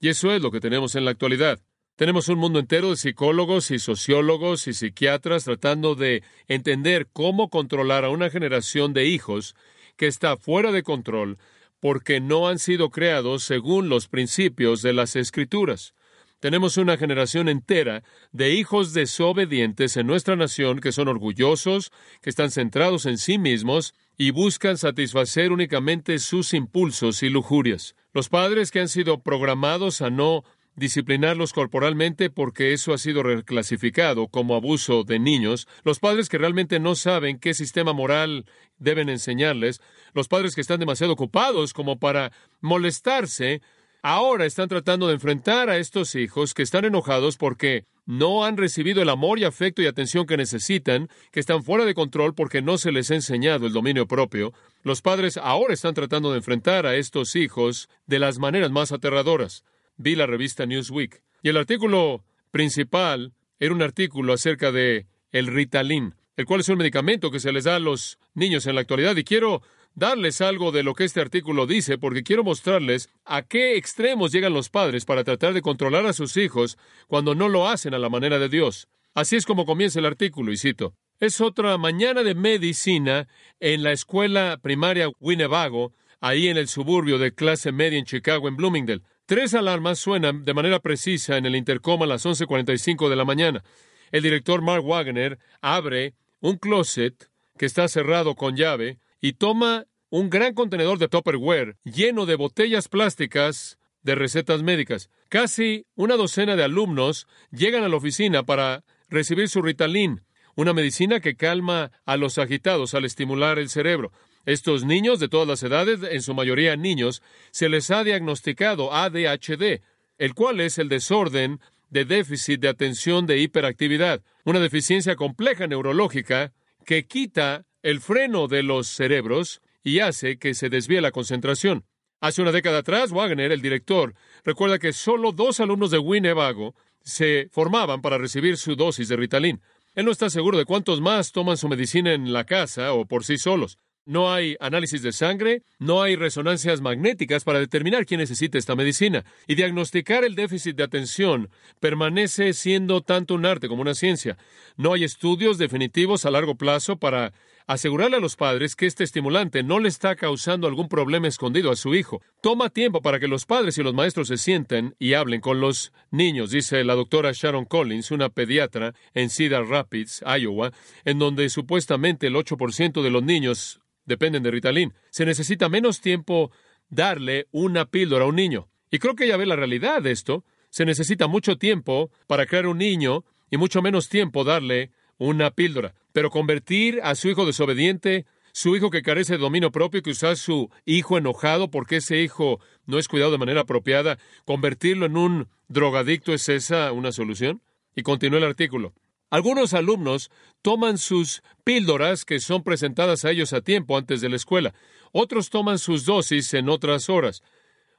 Y 0.00 0.08
eso 0.08 0.32
es 0.32 0.42
lo 0.42 0.50
que 0.50 0.60
tenemos 0.60 0.94
en 0.94 1.04
la 1.04 1.10
actualidad. 1.10 1.60
Tenemos 1.96 2.28
un 2.28 2.38
mundo 2.38 2.58
entero 2.58 2.90
de 2.90 2.96
psicólogos 2.96 3.70
y 3.70 3.78
sociólogos 3.78 4.68
y 4.68 4.74
psiquiatras 4.74 5.44
tratando 5.44 5.94
de 5.94 6.22
entender 6.48 7.08
cómo 7.12 7.48
controlar 7.48 8.04
a 8.04 8.10
una 8.10 8.30
generación 8.30 8.92
de 8.92 9.06
hijos 9.06 9.54
que 9.96 10.06
está 10.06 10.36
fuera 10.36 10.72
de 10.72 10.82
control 10.82 11.38
porque 11.80 12.20
no 12.20 12.48
han 12.48 12.58
sido 12.58 12.90
creados 12.90 13.44
según 13.44 13.88
los 13.88 14.08
principios 14.08 14.82
de 14.82 14.92
las 14.92 15.16
escrituras. 15.16 15.94
Tenemos 16.40 16.76
una 16.76 16.96
generación 16.98 17.48
entera 17.48 18.02
de 18.30 18.52
hijos 18.52 18.92
desobedientes 18.92 19.96
en 19.96 20.06
nuestra 20.06 20.36
nación 20.36 20.80
que 20.80 20.92
son 20.92 21.08
orgullosos, 21.08 21.92
que 22.20 22.30
están 22.30 22.50
centrados 22.50 23.06
en 23.06 23.16
sí 23.16 23.38
mismos 23.38 23.94
y 24.18 24.32
buscan 24.32 24.76
satisfacer 24.76 25.50
únicamente 25.50 26.18
sus 26.18 26.52
impulsos 26.52 27.22
y 27.22 27.30
lujurias. 27.30 27.94
Los 28.12 28.28
padres 28.28 28.70
que 28.70 28.80
han 28.80 28.88
sido 28.88 29.22
programados 29.22 30.02
a 30.02 30.10
no 30.10 30.44
disciplinarlos 30.76 31.52
corporalmente 31.52 32.30
porque 32.30 32.72
eso 32.72 32.92
ha 32.92 32.98
sido 32.98 33.22
reclasificado 33.22 34.28
como 34.28 34.54
abuso 34.54 35.04
de 35.04 35.18
niños, 35.18 35.66
los 35.84 35.98
padres 35.98 36.28
que 36.28 36.38
realmente 36.38 36.78
no 36.78 36.94
saben 36.94 37.38
qué 37.38 37.54
sistema 37.54 37.92
moral 37.92 38.44
deben 38.78 39.08
enseñarles, 39.08 39.80
los 40.12 40.28
padres 40.28 40.54
que 40.54 40.60
están 40.60 40.78
demasiado 40.78 41.14
ocupados 41.14 41.72
como 41.72 41.98
para 41.98 42.30
molestarse, 42.60 43.62
ahora 44.02 44.44
están 44.44 44.68
tratando 44.68 45.08
de 45.08 45.14
enfrentar 45.14 45.70
a 45.70 45.78
estos 45.78 46.14
hijos 46.14 46.54
que 46.54 46.62
están 46.62 46.84
enojados 46.84 47.38
porque 47.38 47.86
no 48.04 48.44
han 48.44 48.56
recibido 48.56 49.02
el 49.02 49.08
amor 49.08 49.38
y 49.38 49.44
afecto 49.44 49.82
y 49.82 49.86
atención 49.86 50.26
que 50.26 50.36
necesitan, 50.36 51.08
que 51.32 51.40
están 51.40 51.64
fuera 51.64 51.84
de 51.84 51.94
control 51.94 52.34
porque 52.34 52.62
no 52.62 52.78
se 52.78 52.92
les 52.92 53.10
ha 53.10 53.16
enseñado 53.16 53.66
el 53.66 53.72
dominio 53.72 54.06
propio. 54.06 54.52
Los 54.84 55.02
padres 55.02 55.38
ahora 55.38 55.74
están 55.74 55.94
tratando 55.94 56.30
de 56.30 56.38
enfrentar 56.38 56.86
a 56.86 56.94
estos 56.94 57.34
hijos 57.34 57.88
de 58.06 58.20
las 58.20 58.38
maneras 58.38 58.70
más 58.70 58.92
aterradoras 58.92 59.64
vi 59.96 60.14
la 60.14 60.26
revista 60.26 60.66
Newsweek. 60.66 61.22
Y 61.42 61.48
el 61.48 61.56
artículo 61.56 62.24
principal 62.50 63.32
era 63.58 63.74
un 63.74 63.82
artículo 63.82 64.32
acerca 64.32 64.72
de 64.72 65.06
el 65.32 65.46
Ritalin, 65.46 66.14
el 66.36 66.46
cual 66.46 66.60
es 66.60 66.68
un 66.68 66.78
medicamento 66.78 67.30
que 67.30 67.40
se 67.40 67.52
les 67.52 67.64
da 67.64 67.76
a 67.76 67.80
los 67.80 68.18
niños 68.34 68.66
en 68.66 68.74
la 68.74 68.82
actualidad. 68.82 69.16
Y 69.16 69.24
quiero 69.24 69.62
darles 69.94 70.40
algo 70.40 70.72
de 70.72 70.82
lo 70.82 70.94
que 70.94 71.04
este 71.04 71.20
artículo 71.20 71.66
dice, 71.66 71.98
porque 71.98 72.22
quiero 72.22 72.44
mostrarles 72.44 73.08
a 73.24 73.42
qué 73.42 73.76
extremos 73.76 74.30
llegan 74.30 74.52
los 74.52 74.68
padres 74.68 75.04
para 75.04 75.24
tratar 75.24 75.54
de 75.54 75.62
controlar 75.62 76.06
a 76.06 76.12
sus 76.12 76.36
hijos 76.36 76.78
cuando 77.08 77.34
no 77.34 77.48
lo 77.48 77.68
hacen 77.68 77.94
a 77.94 77.98
la 77.98 78.10
manera 78.10 78.38
de 78.38 78.48
Dios. 78.48 78.88
Así 79.14 79.36
es 79.36 79.46
como 79.46 79.64
comienza 79.64 79.98
el 79.98 80.06
artículo, 80.06 80.52
y 80.52 80.58
cito. 80.58 80.94
Es 81.18 81.40
otra 81.40 81.78
mañana 81.78 82.22
de 82.22 82.34
medicina 82.34 83.26
en 83.58 83.82
la 83.82 83.92
escuela 83.92 84.58
primaria 84.60 85.08
Winnebago, 85.18 85.94
ahí 86.20 86.48
en 86.48 86.58
el 86.58 86.68
suburbio 86.68 87.16
de 87.18 87.32
clase 87.32 87.72
media 87.72 87.98
en 87.98 88.04
Chicago, 88.04 88.48
en 88.48 88.56
Bloomingdale. 88.56 89.02
Tres 89.26 89.54
alarmas 89.54 89.98
suenan 89.98 90.44
de 90.44 90.54
manera 90.54 90.78
precisa 90.78 91.36
en 91.36 91.46
el 91.46 91.56
intercom 91.56 92.00
a 92.00 92.06
las 92.06 92.24
11.45 92.24 93.08
de 93.08 93.16
la 93.16 93.24
mañana. 93.24 93.64
El 94.12 94.22
director 94.22 94.62
Mark 94.62 94.84
Wagner 94.84 95.40
abre 95.60 96.14
un 96.38 96.58
closet 96.58 97.28
que 97.58 97.66
está 97.66 97.88
cerrado 97.88 98.36
con 98.36 98.54
llave 98.54 99.00
y 99.20 99.32
toma 99.32 99.86
un 100.10 100.30
gran 100.30 100.54
contenedor 100.54 100.98
de 100.98 101.08
Tupperware 101.08 101.76
lleno 101.82 102.24
de 102.24 102.36
botellas 102.36 102.86
plásticas 102.86 103.78
de 104.02 104.14
recetas 104.14 104.62
médicas. 104.62 105.10
Casi 105.28 105.86
una 105.96 106.14
docena 106.14 106.54
de 106.54 106.62
alumnos 106.62 107.26
llegan 107.50 107.82
a 107.82 107.88
la 107.88 107.96
oficina 107.96 108.44
para 108.44 108.84
recibir 109.08 109.48
su 109.48 109.60
Ritalin, 109.60 110.22
una 110.54 110.72
medicina 110.72 111.18
que 111.18 111.34
calma 111.34 111.90
a 112.04 112.16
los 112.16 112.38
agitados 112.38 112.94
al 112.94 113.04
estimular 113.04 113.58
el 113.58 113.70
cerebro. 113.70 114.12
Estos 114.46 114.84
niños 114.84 115.18
de 115.18 115.28
todas 115.28 115.48
las 115.48 115.62
edades, 115.64 116.00
en 116.08 116.22
su 116.22 116.32
mayoría 116.32 116.76
niños, 116.76 117.20
se 117.50 117.68
les 117.68 117.90
ha 117.90 118.04
diagnosticado 118.04 118.94
ADHD, 118.94 119.82
el 120.18 120.34
cual 120.34 120.60
es 120.60 120.78
el 120.78 120.88
desorden 120.88 121.60
de 121.90 122.04
déficit 122.04 122.60
de 122.60 122.68
atención 122.68 123.26
de 123.26 123.38
hiperactividad, 123.38 124.22
una 124.44 124.60
deficiencia 124.60 125.16
compleja 125.16 125.66
neurológica 125.66 126.52
que 126.84 127.06
quita 127.06 127.66
el 127.82 128.00
freno 128.00 128.46
de 128.46 128.62
los 128.62 128.86
cerebros 128.86 129.60
y 129.82 129.98
hace 129.98 130.38
que 130.38 130.54
se 130.54 130.68
desvíe 130.68 131.00
la 131.00 131.10
concentración. 131.10 131.84
Hace 132.20 132.40
una 132.40 132.52
década 132.52 132.78
atrás, 132.78 133.10
Wagner, 133.10 133.50
el 133.50 133.60
director, 133.60 134.14
recuerda 134.44 134.78
que 134.78 134.92
solo 134.92 135.32
dos 135.32 135.58
alumnos 135.58 135.90
de 135.90 135.98
Winnebago 135.98 136.76
se 137.02 137.48
formaban 137.50 138.00
para 138.00 138.16
recibir 138.16 138.56
su 138.56 138.76
dosis 138.76 139.08
de 139.08 139.16
Ritalin. 139.16 139.60
Él 139.96 140.04
no 140.04 140.12
está 140.12 140.30
seguro 140.30 140.56
de 140.56 140.64
cuántos 140.64 141.00
más 141.00 141.32
toman 141.32 141.56
su 141.56 141.68
medicina 141.68 142.12
en 142.12 142.32
la 142.32 142.44
casa 142.44 142.92
o 142.92 143.06
por 143.06 143.24
sí 143.24 143.38
solos. 143.38 143.78
No 144.08 144.32
hay 144.32 144.56
análisis 144.60 145.02
de 145.02 145.10
sangre, 145.10 145.64
no 145.80 146.00
hay 146.00 146.14
resonancias 146.14 146.80
magnéticas 146.80 147.42
para 147.42 147.58
determinar 147.58 148.06
quién 148.06 148.20
necesita 148.20 148.56
esta 148.56 148.76
medicina. 148.76 149.24
Y 149.48 149.56
diagnosticar 149.56 150.22
el 150.22 150.36
déficit 150.36 150.76
de 150.76 150.84
atención 150.84 151.50
permanece 151.80 152.52
siendo 152.52 153.00
tanto 153.00 153.34
un 153.34 153.44
arte 153.44 153.66
como 153.66 153.82
una 153.82 153.96
ciencia. 153.96 154.38
No 154.76 154.92
hay 154.92 155.02
estudios 155.02 155.58
definitivos 155.58 156.24
a 156.24 156.30
largo 156.30 156.54
plazo 156.54 156.98
para 156.98 157.32
asegurarle 157.66 158.18
a 158.18 158.20
los 158.20 158.36
padres 158.36 158.76
que 158.76 158.86
este 158.86 159.02
estimulante 159.02 159.64
no 159.64 159.80
le 159.80 159.88
está 159.88 160.14
causando 160.14 160.68
algún 160.68 160.88
problema 160.88 161.26
escondido 161.26 161.72
a 161.72 161.76
su 161.76 161.96
hijo. 161.96 162.22
Toma 162.40 162.70
tiempo 162.70 163.02
para 163.02 163.18
que 163.18 163.26
los 163.26 163.44
padres 163.44 163.76
y 163.76 163.82
los 163.82 163.92
maestros 163.92 164.28
se 164.28 164.36
sienten 164.36 164.94
y 165.00 165.14
hablen 165.14 165.40
con 165.40 165.60
los 165.60 165.92
niños, 166.12 166.52
dice 166.52 166.84
la 166.84 166.94
doctora 166.94 167.32
Sharon 167.32 167.64
Collins, 167.64 168.12
una 168.12 168.28
pediatra 168.28 168.94
en 169.14 169.30
Cedar 169.30 169.66
Rapids, 169.66 170.22
Iowa, 170.24 170.70
en 171.04 171.18
donde 171.18 171.48
supuestamente 171.48 172.28
el 172.28 172.36
8% 172.36 173.02
de 173.02 173.10
los 173.10 173.24
niños 173.24 173.80
dependen 174.06 174.42
de 174.42 174.50
Ritalin. 174.50 174.94
Se 175.10 175.26
necesita 175.26 175.68
menos 175.68 176.00
tiempo 176.00 176.50
darle 176.88 177.46
una 177.50 177.86
píldora 177.86 178.24
a 178.24 178.28
un 178.28 178.36
niño. 178.36 178.68
Y 178.90 178.98
creo 178.98 179.14
que 179.14 179.28
ya 179.28 179.36
ve 179.36 179.46
la 179.46 179.56
realidad 179.56 180.02
de 180.02 180.12
esto. 180.12 180.44
Se 180.70 180.84
necesita 180.84 181.26
mucho 181.26 181.58
tiempo 181.58 182.10
para 182.26 182.46
crear 182.46 182.66
un 182.66 182.78
niño 182.78 183.24
y 183.50 183.56
mucho 183.56 183.82
menos 183.82 184.08
tiempo 184.08 184.44
darle 184.44 184.90
una 185.18 185.50
píldora. 185.50 185.94
Pero 186.12 186.30
convertir 186.30 187.00
a 187.02 187.14
su 187.14 187.28
hijo 187.28 187.46
desobediente, 187.46 188.26
su 188.52 188.76
hijo 188.76 188.90
que 188.90 189.02
carece 189.02 189.34
de 189.34 189.38
dominio 189.38 189.70
propio, 189.70 190.02
que 190.02 190.10
usa 190.10 190.36
su 190.36 190.70
hijo 190.84 191.18
enojado 191.18 191.70
porque 191.70 191.96
ese 191.96 192.22
hijo 192.22 192.60
no 192.86 192.98
es 192.98 193.08
cuidado 193.08 193.32
de 193.32 193.38
manera 193.38 193.62
apropiada, 193.62 194.18
convertirlo 194.44 195.06
en 195.06 195.16
un 195.16 195.48
drogadicto, 195.68 196.32
¿es 196.32 196.48
esa 196.48 196.92
una 196.92 197.12
solución? 197.12 197.62
Y 197.94 198.02
continúa 198.02 198.38
el 198.38 198.44
artículo. 198.44 198.94
Algunos 199.30 199.74
alumnos 199.74 200.30
toman 200.62 200.98
sus 200.98 201.42
píldoras 201.64 202.24
que 202.24 202.38
son 202.38 202.62
presentadas 202.62 203.24
a 203.24 203.30
ellos 203.30 203.52
a 203.52 203.60
tiempo 203.60 203.96
antes 203.96 204.20
de 204.20 204.28
la 204.28 204.36
escuela. 204.36 204.74
Otros 205.12 205.50
toman 205.50 205.78
sus 205.78 206.04
dosis 206.04 206.54
en 206.54 206.68
otras 206.68 207.08
horas. 207.08 207.42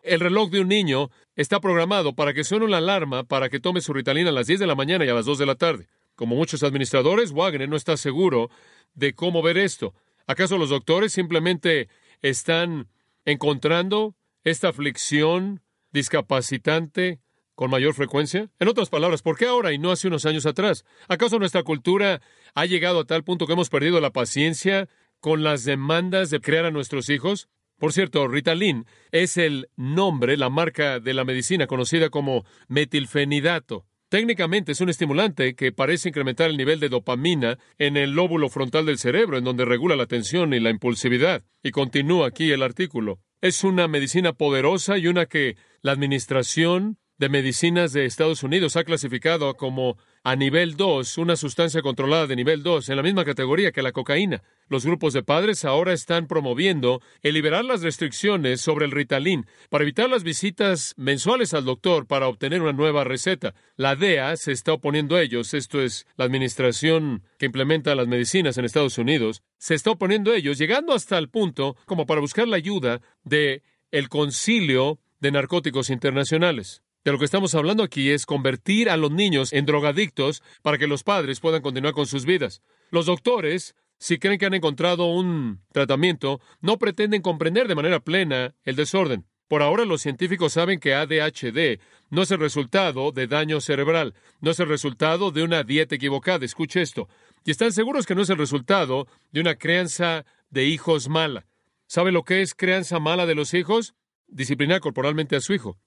El 0.04 0.22
reloj 0.22 0.50
de 0.50 0.62
un 0.62 0.70
niño 0.70 1.10
está 1.36 1.60
programado 1.60 2.14
para 2.14 2.34
que 2.34 2.46
suene 2.46 2.66
una 2.66 2.78
alarma 2.78 3.26
para 3.26 3.50
que 3.50 3.60
tome 3.60 3.82
su 3.82 3.92
ritalina 3.92 4.30
a 4.30 4.34
las 4.34 4.48
10 4.48 4.62
de 4.62 4.68
la 4.68 4.76
mañana 4.76 5.04
y 5.06 5.10
a 5.10 5.14
las 5.14 5.26
2 5.26 5.38
de 5.38 5.46
la 5.46 5.56
tarde. 5.56 5.88
Como 6.16 6.36
muchos 6.36 6.64
administradores, 6.64 7.34
Wagner 7.34 7.68
no 7.68 7.76
está 7.76 7.98
seguro 7.98 8.50
de 8.94 9.14
cómo 9.14 9.42
ver 9.42 9.58
esto. 9.58 9.94
¿Acaso 10.28 10.58
los 10.58 10.70
doctores 10.70 11.12
simplemente 11.12 11.90
están 12.22 12.88
encontrando 13.26 14.16
esta 14.44 14.70
aflicción 14.70 15.62
discapacitante 15.92 17.20
con 17.58 17.72
mayor 17.72 17.96
frecuencia? 17.96 18.52
En 18.60 18.68
otras 18.68 18.90
palabras, 18.90 19.24
¿por 19.24 19.36
qué 19.36 19.48
ahora 19.48 19.74
y 19.74 19.80
no 19.80 19.92
hace 19.92 20.08
unos 20.08 20.28
años 20.28 20.46
atrás? 20.46 20.86
¿Acaso 21.08 21.40
nuestra 21.40 21.64
cultura 21.64 22.22
ha 22.54 22.66
llegado 22.68 23.00
a 23.00 23.06
tal 23.06 23.24
punto 23.24 23.48
que 23.48 23.54
hemos 23.54 23.72
perdido 23.72 24.00
la 24.00 24.12
paciencia 24.12 24.88
con 25.20 25.44
las 25.44 25.66
demandas 25.66 26.30
de 26.30 26.40
crear 26.40 26.66
a 26.66 26.72
nuestros 26.72 27.10
hijos? 27.10 27.50
Por 27.80 27.94
cierto, 27.94 28.28
Ritalin 28.28 28.86
es 29.12 29.38
el 29.38 29.70
nombre, 29.76 30.38
la 30.38 30.52
marca 30.52 31.00
de 31.00 31.16
la 31.16 31.26
medicina 31.26 31.66
conocida 31.66 32.12
como 32.12 32.46
metilfenidato. 32.68 33.88
Técnicamente 34.10 34.74
es 34.74 34.82
un 34.82 34.90
estimulante 34.90 35.56
que 35.56 35.72
parece 35.72 36.10
incrementar 36.10 36.52
el 36.52 36.58
nivel 36.58 36.80
de 36.80 36.90
dopamina 36.90 37.58
en 37.80 37.98
el 37.98 38.12
lóbulo 38.12 38.50
frontal 38.50 38.86
del 38.86 39.00
cerebro, 39.00 39.36
en 39.40 39.44
donde 39.44 39.66
regula 39.66 39.96
la 39.96 40.04
atención 40.04 40.54
y 40.54 40.60
la 40.60 40.70
impulsividad. 40.70 41.44
Y 41.64 41.72
continúa 41.72 42.28
aquí 42.28 42.52
el 42.52 42.62
artículo. 42.62 43.20
Es 43.42 43.64
una 43.64 43.88
medicina 43.88 44.34
poderosa 44.34 45.00
y 45.00 45.08
una 45.08 45.26
que 45.26 45.58
la 45.82 45.94
administración 45.94 47.00
de 47.18 47.30
Medicinas 47.30 47.94
de 47.94 48.06
Estados 48.06 48.44
Unidos 48.44 48.76
ha 48.76 48.84
clasificado 48.84 49.56
como 49.56 49.98
a 50.24 50.36
nivel 50.36 50.76
2, 50.76 51.18
una 51.18 51.36
sustancia 51.36 51.82
controlada 51.82 52.28
de 52.28 52.36
nivel 52.36 52.62
2, 52.62 52.90
en 52.90 52.96
la 52.96 53.02
misma 53.02 53.26
categoría 53.26 53.72
que 53.72 53.82
la 53.82 53.92
cocaína. 53.92 54.44
Los 54.68 54.86
grupos 54.86 55.14
de 55.14 55.24
padres 55.24 55.66
ahora 55.66 55.94
están 55.94 56.28
promoviendo 56.28 57.02
el 57.22 57.34
liberar 57.34 57.66
las 57.66 57.82
restricciones 57.82 58.62
sobre 58.62 58.86
el 58.86 58.92
Ritalin 58.92 59.46
para 59.70 59.84
evitar 59.84 60.10
las 60.10 60.24
visitas 60.24 60.94
mensuales 60.98 61.54
al 61.54 61.66
doctor 61.66 62.06
para 62.06 62.28
obtener 62.28 62.62
una 62.62 62.74
nueva 62.74 63.04
receta. 63.04 63.56
La 63.78 63.96
DEA 63.96 64.36
se 64.36 64.52
está 64.52 64.74
oponiendo 64.74 65.16
a 65.16 65.22
ellos, 65.22 65.54
esto 65.54 65.82
es 65.82 66.06
la 66.18 66.26
administración 66.26 67.24
que 67.40 67.46
implementa 67.46 67.96
las 67.96 68.08
medicinas 68.08 68.58
en 68.58 68.66
Estados 68.66 68.98
Unidos, 68.98 69.44
se 69.58 69.76
está 69.76 69.92
oponiendo 69.92 70.32
a 70.32 70.36
ellos, 70.36 70.58
llegando 70.58 70.94
hasta 70.94 71.18
el 71.18 71.30
punto 71.30 71.78
como 71.86 72.06
para 72.06 72.22
buscar 72.22 72.48
la 72.48 72.58
ayuda 72.58 73.02
de 73.24 73.64
el 73.92 74.10
Concilio 74.10 75.00
de 75.20 75.32
Narcóticos 75.32 75.90
Internacionales. 75.90 76.84
De 77.08 77.14
lo 77.14 77.20
que 77.20 77.24
estamos 77.24 77.56
hablando 77.56 77.84
aquí 77.84 78.12
es 78.12 78.26
convertir 78.26 78.90
a 78.90 78.98
los 78.98 79.12
niños 79.12 79.54
en 79.54 79.66
drogadictos 79.66 80.44
para 80.62 80.78
que 80.78 80.88
los 80.88 81.04
padres 81.06 81.40
puedan 81.40 81.62
continuar 81.62 81.94
con 81.94 82.06
sus 82.06 82.26
vidas. 82.26 82.62
Los 82.92 83.06
doctores, 83.06 83.76
si 83.98 84.20
creen 84.20 84.38
que 84.38 84.46
han 84.46 84.56
encontrado 84.56 85.06
un 85.06 85.62
tratamiento, 85.72 86.42
no 86.60 86.78
pretenden 86.78 87.22
comprender 87.22 87.70
de 87.70 87.76
manera 87.76 88.02
plena 88.02 88.56
el 88.66 88.76
desorden. 88.76 89.26
Por 89.48 89.62
ahora 89.64 89.86
los 89.86 90.02
científicos 90.02 90.52
saben 90.52 90.82
que 90.82 90.96
ADHD 90.96 91.80
no 92.10 92.24
es 92.24 92.32
el 92.32 92.40
resultado 92.40 93.14
de 93.14 93.28
daño 93.28 93.62
cerebral, 93.62 94.14
no 94.42 94.52
es 94.52 94.60
el 94.60 94.68
resultado 94.68 95.32
de 95.32 95.44
una 95.44 95.64
dieta 95.64 95.96
equivocada, 95.96 96.44
escuche 96.44 96.82
esto, 96.82 97.08
y 97.46 97.52
están 97.52 97.72
seguros 97.72 98.06
que 98.06 98.16
no 98.16 98.24
es 98.24 98.30
el 98.32 98.38
resultado 98.38 99.08
de 99.32 99.40
una 99.40 99.56
crianza 99.56 100.26
de 100.50 100.66
hijos 100.66 101.08
mala. 101.08 101.48
¿Sabe 101.86 102.12
lo 102.12 102.24
que 102.24 102.42
es 102.42 102.54
crianza 102.54 103.00
mala 103.00 103.26
de 103.26 103.36
los 103.36 103.54
hijos? 103.54 103.96
Disciplinar 104.28 104.82
corporalmente 104.82 105.38
a 105.38 105.40
su 105.40 105.54
hijo. 105.54 105.78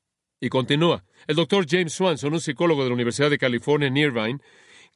Y 0.41 0.49
continúa. 0.49 1.05
El 1.27 1.37
doctor 1.37 1.67
James 1.69 1.93
Swanson, 1.93 2.33
un 2.33 2.41
psicólogo 2.41 2.83
de 2.83 2.89
la 2.89 2.95
Universidad 2.95 3.31
de 3.31 3.39
California 3.39 3.89
en 3.89 3.97
Irvine, 3.97 4.41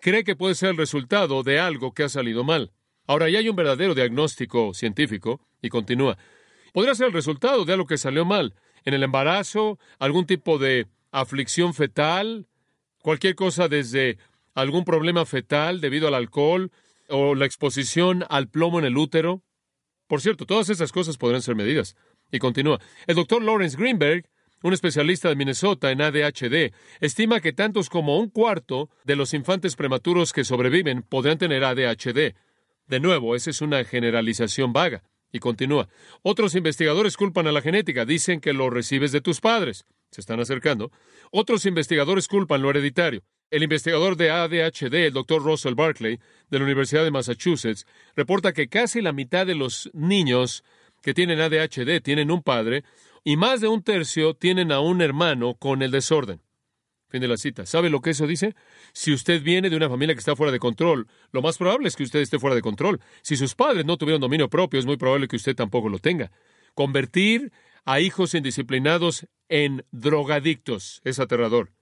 cree 0.00 0.24
que 0.24 0.36
puede 0.36 0.54
ser 0.54 0.70
el 0.70 0.76
resultado 0.76 1.42
de 1.42 1.60
algo 1.60 1.92
que 1.92 2.04
ha 2.04 2.08
salido 2.08 2.44
mal. 2.44 2.72
Ahora 3.06 3.28
ya 3.28 3.38
hay 3.38 3.48
un 3.48 3.56
verdadero 3.56 3.94
diagnóstico 3.94 4.72
científico, 4.72 5.40
y 5.60 5.68
continúa. 5.68 6.18
Podría 6.72 6.94
ser 6.94 7.06
el 7.06 7.12
resultado 7.12 7.64
de 7.64 7.72
algo 7.72 7.86
que 7.86 7.98
salió 7.98 8.24
mal. 8.24 8.54
En 8.84 8.94
el 8.94 9.02
embarazo, 9.02 9.78
algún 9.98 10.26
tipo 10.26 10.58
de 10.58 10.86
aflicción 11.10 11.72
fetal, 11.72 12.46
cualquier 13.00 13.34
cosa 13.34 13.68
desde 13.68 14.18
algún 14.54 14.84
problema 14.84 15.24
fetal 15.24 15.80
debido 15.80 16.08
al 16.08 16.14
alcohol 16.14 16.70
o 17.08 17.34
la 17.34 17.46
exposición 17.46 18.24
al 18.28 18.48
plomo 18.48 18.78
en 18.78 18.84
el 18.84 18.96
útero. 18.96 19.42
Por 20.06 20.20
cierto, 20.20 20.44
todas 20.44 20.68
esas 20.68 20.92
cosas 20.92 21.16
podrán 21.16 21.42
ser 21.42 21.54
medidas. 21.54 21.96
Y 22.30 22.38
continúa. 22.38 22.78
El 23.06 23.16
doctor 23.16 23.42
Lawrence 23.42 23.76
Greenberg, 23.76 24.28
un 24.64 24.72
especialista 24.72 25.28
de 25.28 25.36
Minnesota 25.36 25.90
en 25.90 26.00
ADHD, 26.00 26.72
estima 27.00 27.40
que 27.40 27.52
tantos 27.52 27.90
como 27.90 28.18
un 28.18 28.30
cuarto 28.30 28.88
de 29.04 29.14
los 29.14 29.34
infantes 29.34 29.76
prematuros 29.76 30.32
que 30.32 30.42
sobreviven 30.42 31.02
podrán 31.02 31.36
tener 31.36 31.62
ADHD. 31.62 32.34
De 32.86 32.98
nuevo, 32.98 33.36
esa 33.36 33.50
es 33.50 33.60
una 33.60 33.84
generalización 33.84 34.72
vaga. 34.72 35.02
Y 35.30 35.40
continúa. 35.40 35.88
Otros 36.22 36.54
investigadores 36.54 37.18
culpan 37.18 37.46
a 37.46 37.52
la 37.52 37.60
genética, 37.60 38.06
dicen 38.06 38.40
que 38.40 38.54
lo 38.54 38.70
recibes 38.70 39.12
de 39.12 39.20
tus 39.20 39.42
padres. 39.42 39.84
Se 40.10 40.22
están 40.22 40.40
acercando. 40.40 40.90
Otros 41.30 41.66
investigadores 41.66 42.26
culpan 42.26 42.62
lo 42.62 42.70
hereditario. 42.70 43.22
El 43.50 43.64
investigador 43.64 44.16
de 44.16 44.30
ADHD, 44.30 44.94
el 44.94 45.12
doctor 45.12 45.42
Russell 45.42 45.74
Barkley, 45.74 46.18
de 46.48 46.58
la 46.58 46.64
Universidad 46.64 47.04
de 47.04 47.10
Massachusetts, 47.10 47.84
reporta 48.16 48.54
que 48.54 48.68
casi 48.68 49.02
la 49.02 49.12
mitad 49.12 49.46
de 49.46 49.56
los 49.56 49.90
niños 49.92 50.64
que 51.02 51.12
tienen 51.12 51.40
ADHD 51.40 52.00
tienen 52.02 52.30
un 52.30 52.42
padre 52.42 52.82
y 53.24 53.36
más 53.36 53.60
de 53.60 53.68
un 53.68 53.82
tercio 53.82 54.34
tienen 54.34 54.70
a 54.70 54.80
un 54.80 55.00
hermano 55.00 55.54
con 55.54 55.82
el 55.82 55.90
desorden. 55.90 56.42
Fin 57.08 57.20
de 57.20 57.28
la 57.28 57.36
cita. 57.36 57.64
¿Sabe 57.64 57.90
lo 57.90 58.00
que 58.00 58.10
eso 58.10 58.26
dice? 58.26 58.54
Si 58.92 59.12
usted 59.12 59.42
viene 59.42 59.70
de 59.70 59.76
una 59.76 59.88
familia 59.88 60.14
que 60.14 60.18
está 60.18 60.36
fuera 60.36 60.52
de 60.52 60.58
control, 60.58 61.08
lo 61.32 61.42
más 61.42 61.56
probable 61.56 61.88
es 61.88 61.96
que 61.96 62.02
usted 62.02 62.20
esté 62.20 62.38
fuera 62.38 62.54
de 62.54 62.62
control. 62.62 63.00
Si 63.22 63.36
sus 63.36 63.54
padres 63.54 63.86
no 63.86 63.96
tuvieron 63.96 64.20
dominio 64.20 64.50
propio, 64.50 64.78
es 64.78 64.86
muy 64.86 64.96
probable 64.96 65.28
que 65.28 65.36
usted 65.36 65.56
tampoco 65.56 65.88
lo 65.88 65.98
tenga. 65.98 66.30
Convertir 66.74 67.52
a 67.84 68.00
hijos 68.00 68.34
indisciplinados 68.34 69.26
en 69.48 69.84
drogadictos 69.90 71.00
es 71.04 71.18
aterrador. 71.18 71.72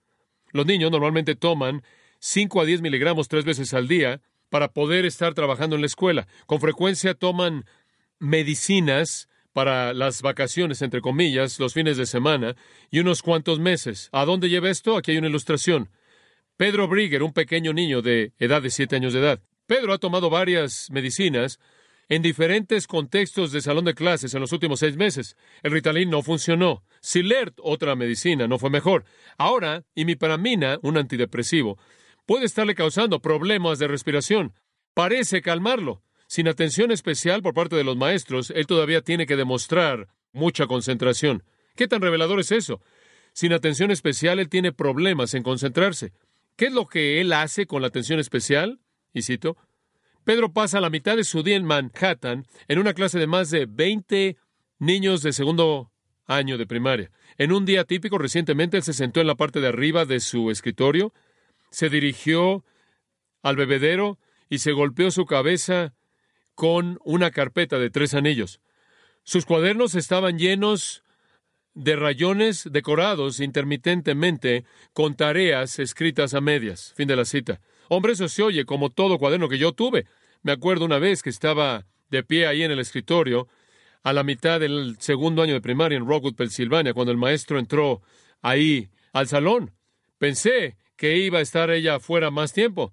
Los 0.51 0.67
niños 0.67 0.91
normalmente 0.91 1.35
toman 1.35 1.83
5 2.19 2.61
a 2.61 2.65
10 2.65 2.83
miligramos 2.83 3.29
tres 3.29 3.45
veces 3.45 3.73
al 3.75 3.89
día 3.89 4.21
para 4.51 4.73
poder 4.73 5.07
estar 5.07 5.33
trabajando 5.35 5.77
en 5.77 5.83
la 5.83 5.87
escuela. 5.87 6.29
Con 6.47 6.61
frecuencia 6.61 7.15
toman 7.15 7.65
medicinas 8.19 9.29
para 9.53 9.93
las 9.93 10.23
vacaciones, 10.23 10.83
entre 10.83 11.01
comillas, 11.01 11.59
los 11.61 11.75
fines 11.75 11.97
de 11.97 12.07
semana 12.07 12.57
y 12.91 13.01
unos 13.01 13.23
cuantos 13.23 13.59
meses. 13.59 14.09
¿A 14.13 14.25
dónde 14.25 14.49
lleva 14.49 14.71
esto? 14.71 14.97
Aquí 14.97 15.13
hay 15.13 15.19
una 15.19 15.29
ilustración. 15.29 15.91
Pedro 16.57 16.89
Brigger, 16.89 17.23
un 17.23 17.33
pequeño 17.33 17.73
niño 17.73 18.03
de 18.03 18.33
edad 18.39 18.63
de 18.63 18.71
siete 18.71 18.97
años 18.97 19.13
de 19.13 19.21
edad. 19.21 19.41
Pedro 19.67 19.93
ha 19.93 19.99
tomado 19.99 20.31
varias 20.31 20.91
medicinas 20.91 21.59
en 22.09 22.23
diferentes 22.23 22.87
contextos 22.87 23.53
de 23.53 23.63
salón 23.63 23.85
de 23.85 23.95
clases 23.95 24.35
en 24.35 24.41
los 24.41 24.53
últimos 24.53 24.81
seis 24.81 24.97
meses. 24.97 25.37
El 25.63 25.73
Ritalin 25.73 26.11
no 26.11 26.23
funcionó. 26.23 26.85
Silert, 27.01 27.59
otra 27.63 27.97
medicina, 27.97 28.47
no 28.47 28.59
fue 28.59 28.71
mejor. 28.71 29.05
Ahora, 29.39 29.85
imiperamina, 29.95 30.79
un 30.83 30.99
antidepresivo, 30.99 31.79
puede 32.27 32.45
estarle 32.45 32.75
causando 32.75 33.21
problemas 33.21 33.79
de 33.79 33.89
respiración. 33.89 34.55
Parece 34.95 35.41
calmarlo. 35.41 36.03
Sin 36.33 36.49
atención 36.49 36.91
especial 36.93 37.43
por 37.43 37.53
parte 37.53 37.77
de 37.77 37.85
los 37.85 37.99
maestros, 37.99 38.55
él 38.57 38.67
todavía 38.67 39.03
tiene 39.03 39.27
que 39.27 39.37
demostrar 39.37 40.09
mucha 40.33 40.67
concentración. 40.67 41.43
¿Qué 41.77 41.87
tan 41.87 42.01
revelador 42.01 42.41
es 42.41 42.53
eso? 42.53 42.81
Sin 43.35 43.53
atención 43.53 43.91
especial, 43.91 44.39
él 44.39 44.49
tiene 44.49 44.73
problemas 44.73 45.35
en 45.35 45.43
concentrarse. 45.43 46.15
¿Qué 46.57 46.69
es 46.69 46.73
lo 46.73 46.87
que 46.87 47.21
él 47.21 47.35
hace 47.35 47.67
con 47.67 47.83
la 47.83 47.89
atención 47.89 48.19
especial? 48.19 48.81
Y 49.13 49.21
cito, 49.21 49.59
Pedro 50.25 50.55
pasa 50.55 50.81
la 50.81 50.89
mitad 50.89 51.19
de 51.19 51.25
su 51.25 51.43
día 51.43 51.57
en 51.57 51.67
Manhattan 51.67 52.47
en 52.67 52.79
una 52.79 52.95
clase 52.95 53.19
de 53.19 53.27
más 53.27 53.51
de 53.51 53.67
20 53.67 54.39
niños 54.79 55.21
de 55.21 55.35
segundo 55.35 55.93
año 56.25 56.57
de 56.57 56.67
primaria. 56.67 57.11
En 57.37 57.53
un 57.53 57.67
día 57.67 57.85
típico, 57.85 58.17
recientemente, 58.17 58.79
él 58.79 58.83
se 58.83 58.95
sentó 58.95 59.21
en 59.21 59.27
la 59.27 59.35
parte 59.35 59.61
de 59.61 59.69
arriba 59.69 60.07
de 60.07 60.19
su 60.19 60.51
escritorio, 60.51 61.13
se 61.69 61.91
dirigió 61.91 62.65
al 63.43 63.57
bebedero 63.57 64.19
y 64.49 64.61
se 64.61 64.73
golpeó 64.73 65.11
su 65.11 65.27
cabeza 65.27 65.93
con 66.55 66.99
una 67.05 67.31
carpeta 67.31 67.79
de 67.79 67.91
tres 67.91 68.15
anillos. 68.15 68.61
Sus 69.25 69.47
cuadernos 69.47 69.95
estaban 69.95 70.39
llenos 70.39 71.03
de 71.75 71.97
rayones 71.97 72.69
decorados 72.71 73.41
intermitentemente 73.41 74.65
con 74.93 75.15
tareas 75.15 75.79
escritas 75.79 76.35
a 76.35 76.41
medias. 76.41 76.93
Fin 76.97 77.09
de 77.09 77.17
la 77.17 77.25
cita. 77.25 77.61
Hombre, 77.89 78.13
eso 78.13 78.29
se 78.29 78.43
oye 78.43 78.65
como 78.65 78.91
todo 78.91 79.19
cuaderno 79.19 79.49
que 79.49 79.59
yo 79.59 79.73
tuve. 79.73 80.07
Me 80.43 80.53
acuerdo 80.53 80.85
una 80.85 80.99
vez 80.99 81.23
que 81.23 81.31
estaba 81.31 81.87
de 82.11 82.23
pie 82.23 82.47
ahí 82.47 82.63
en 82.63 82.71
el 82.71 82.79
escritorio, 82.79 83.49
a 84.03 84.13
la 84.13 84.25
mitad 84.25 84.61
del 84.61 84.97
segundo 84.99 85.43
año 85.43 85.55
de 85.55 85.61
primaria 85.61 85.97
en 85.97 86.07
Rockwood, 86.07 86.35
Pensilvania, 86.35 86.93
cuando 86.93 87.13
el 87.13 87.19
maestro 87.19 87.59
entró 87.59 88.03
ahí 88.41 88.91
al 89.13 89.29
salón. 89.29 89.73
Pensé 90.19 90.77
que 90.97 91.17
iba 91.19 91.39
a 91.39 91.43
estar 91.43 91.71
ella 91.71 92.01
fuera 92.01 92.31
más 92.31 92.53
tiempo. 92.53 92.93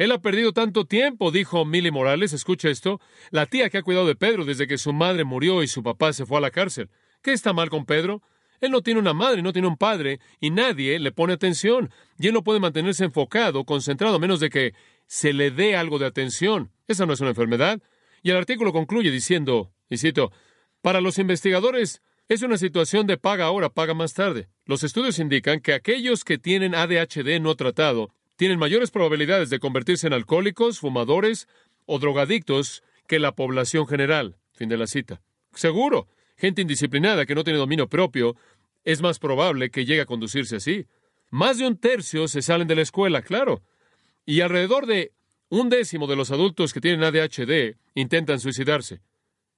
Él 0.00 0.12
ha 0.12 0.22
perdido 0.22 0.54
tanto 0.54 0.86
tiempo, 0.86 1.30
dijo 1.30 1.66
Milly 1.66 1.90
Morales. 1.90 2.32
Escucha 2.32 2.70
esto. 2.70 3.02
La 3.30 3.44
tía 3.44 3.68
que 3.68 3.76
ha 3.76 3.82
cuidado 3.82 4.06
de 4.06 4.16
Pedro 4.16 4.46
desde 4.46 4.66
que 4.66 4.78
su 4.78 4.94
madre 4.94 5.24
murió 5.24 5.62
y 5.62 5.68
su 5.68 5.82
papá 5.82 6.14
se 6.14 6.24
fue 6.24 6.38
a 6.38 6.40
la 6.40 6.50
cárcel. 6.50 6.88
¿Qué 7.20 7.32
está 7.32 7.52
mal 7.52 7.68
con 7.68 7.84
Pedro? 7.84 8.22
Él 8.62 8.70
no 8.70 8.80
tiene 8.80 8.98
una 8.98 9.12
madre, 9.12 9.42
no 9.42 9.52
tiene 9.52 9.68
un 9.68 9.76
padre, 9.76 10.18
y 10.40 10.48
nadie 10.48 10.98
le 10.98 11.12
pone 11.12 11.34
atención. 11.34 11.90
Y 12.18 12.28
él 12.28 12.32
no 12.32 12.42
puede 12.42 12.60
mantenerse 12.60 13.04
enfocado, 13.04 13.66
concentrado, 13.66 14.16
a 14.16 14.18
menos 14.18 14.40
de 14.40 14.48
que 14.48 14.72
se 15.06 15.34
le 15.34 15.50
dé 15.50 15.76
algo 15.76 15.98
de 15.98 16.06
atención. 16.06 16.72
Esa 16.88 17.04
no 17.04 17.12
es 17.12 17.20
una 17.20 17.30
enfermedad. 17.30 17.82
Y 18.22 18.30
el 18.30 18.38
artículo 18.38 18.72
concluye 18.72 19.10
diciendo, 19.10 19.70
y 19.90 19.98
cito, 19.98 20.32
para 20.80 21.02
los 21.02 21.18
investigadores 21.18 22.00
es 22.26 22.40
una 22.40 22.56
situación 22.56 23.06
de 23.06 23.18
paga 23.18 23.44
ahora, 23.44 23.68
paga 23.68 23.92
más 23.92 24.14
tarde. 24.14 24.48
Los 24.64 24.82
estudios 24.82 25.18
indican 25.18 25.60
que 25.60 25.74
aquellos 25.74 26.24
que 26.24 26.38
tienen 26.38 26.74
ADHD 26.74 27.38
no 27.38 27.54
tratado 27.54 28.14
tienen 28.40 28.58
mayores 28.58 28.90
probabilidades 28.90 29.50
de 29.50 29.58
convertirse 29.58 30.06
en 30.06 30.14
alcohólicos, 30.14 30.78
fumadores 30.78 31.46
o 31.84 31.98
drogadictos 31.98 32.82
que 33.06 33.18
la 33.18 33.32
población 33.32 33.86
general. 33.86 34.38
Fin 34.54 34.70
de 34.70 34.78
la 34.78 34.86
cita. 34.86 35.20
Seguro, 35.52 36.08
gente 36.38 36.62
indisciplinada 36.62 37.26
que 37.26 37.34
no 37.34 37.44
tiene 37.44 37.58
dominio 37.58 37.90
propio, 37.90 38.36
es 38.82 39.02
más 39.02 39.18
probable 39.18 39.68
que 39.68 39.84
llegue 39.84 40.00
a 40.00 40.06
conducirse 40.06 40.56
así. 40.56 40.86
Más 41.28 41.58
de 41.58 41.66
un 41.66 41.76
tercio 41.76 42.28
se 42.28 42.40
salen 42.40 42.66
de 42.66 42.76
la 42.76 42.80
escuela, 42.80 43.20
claro. 43.20 43.62
Y 44.24 44.40
alrededor 44.40 44.86
de 44.86 45.12
un 45.50 45.68
décimo 45.68 46.06
de 46.06 46.16
los 46.16 46.30
adultos 46.30 46.72
que 46.72 46.80
tienen 46.80 47.04
ADHD 47.04 47.76
intentan 47.94 48.40
suicidarse. 48.40 49.02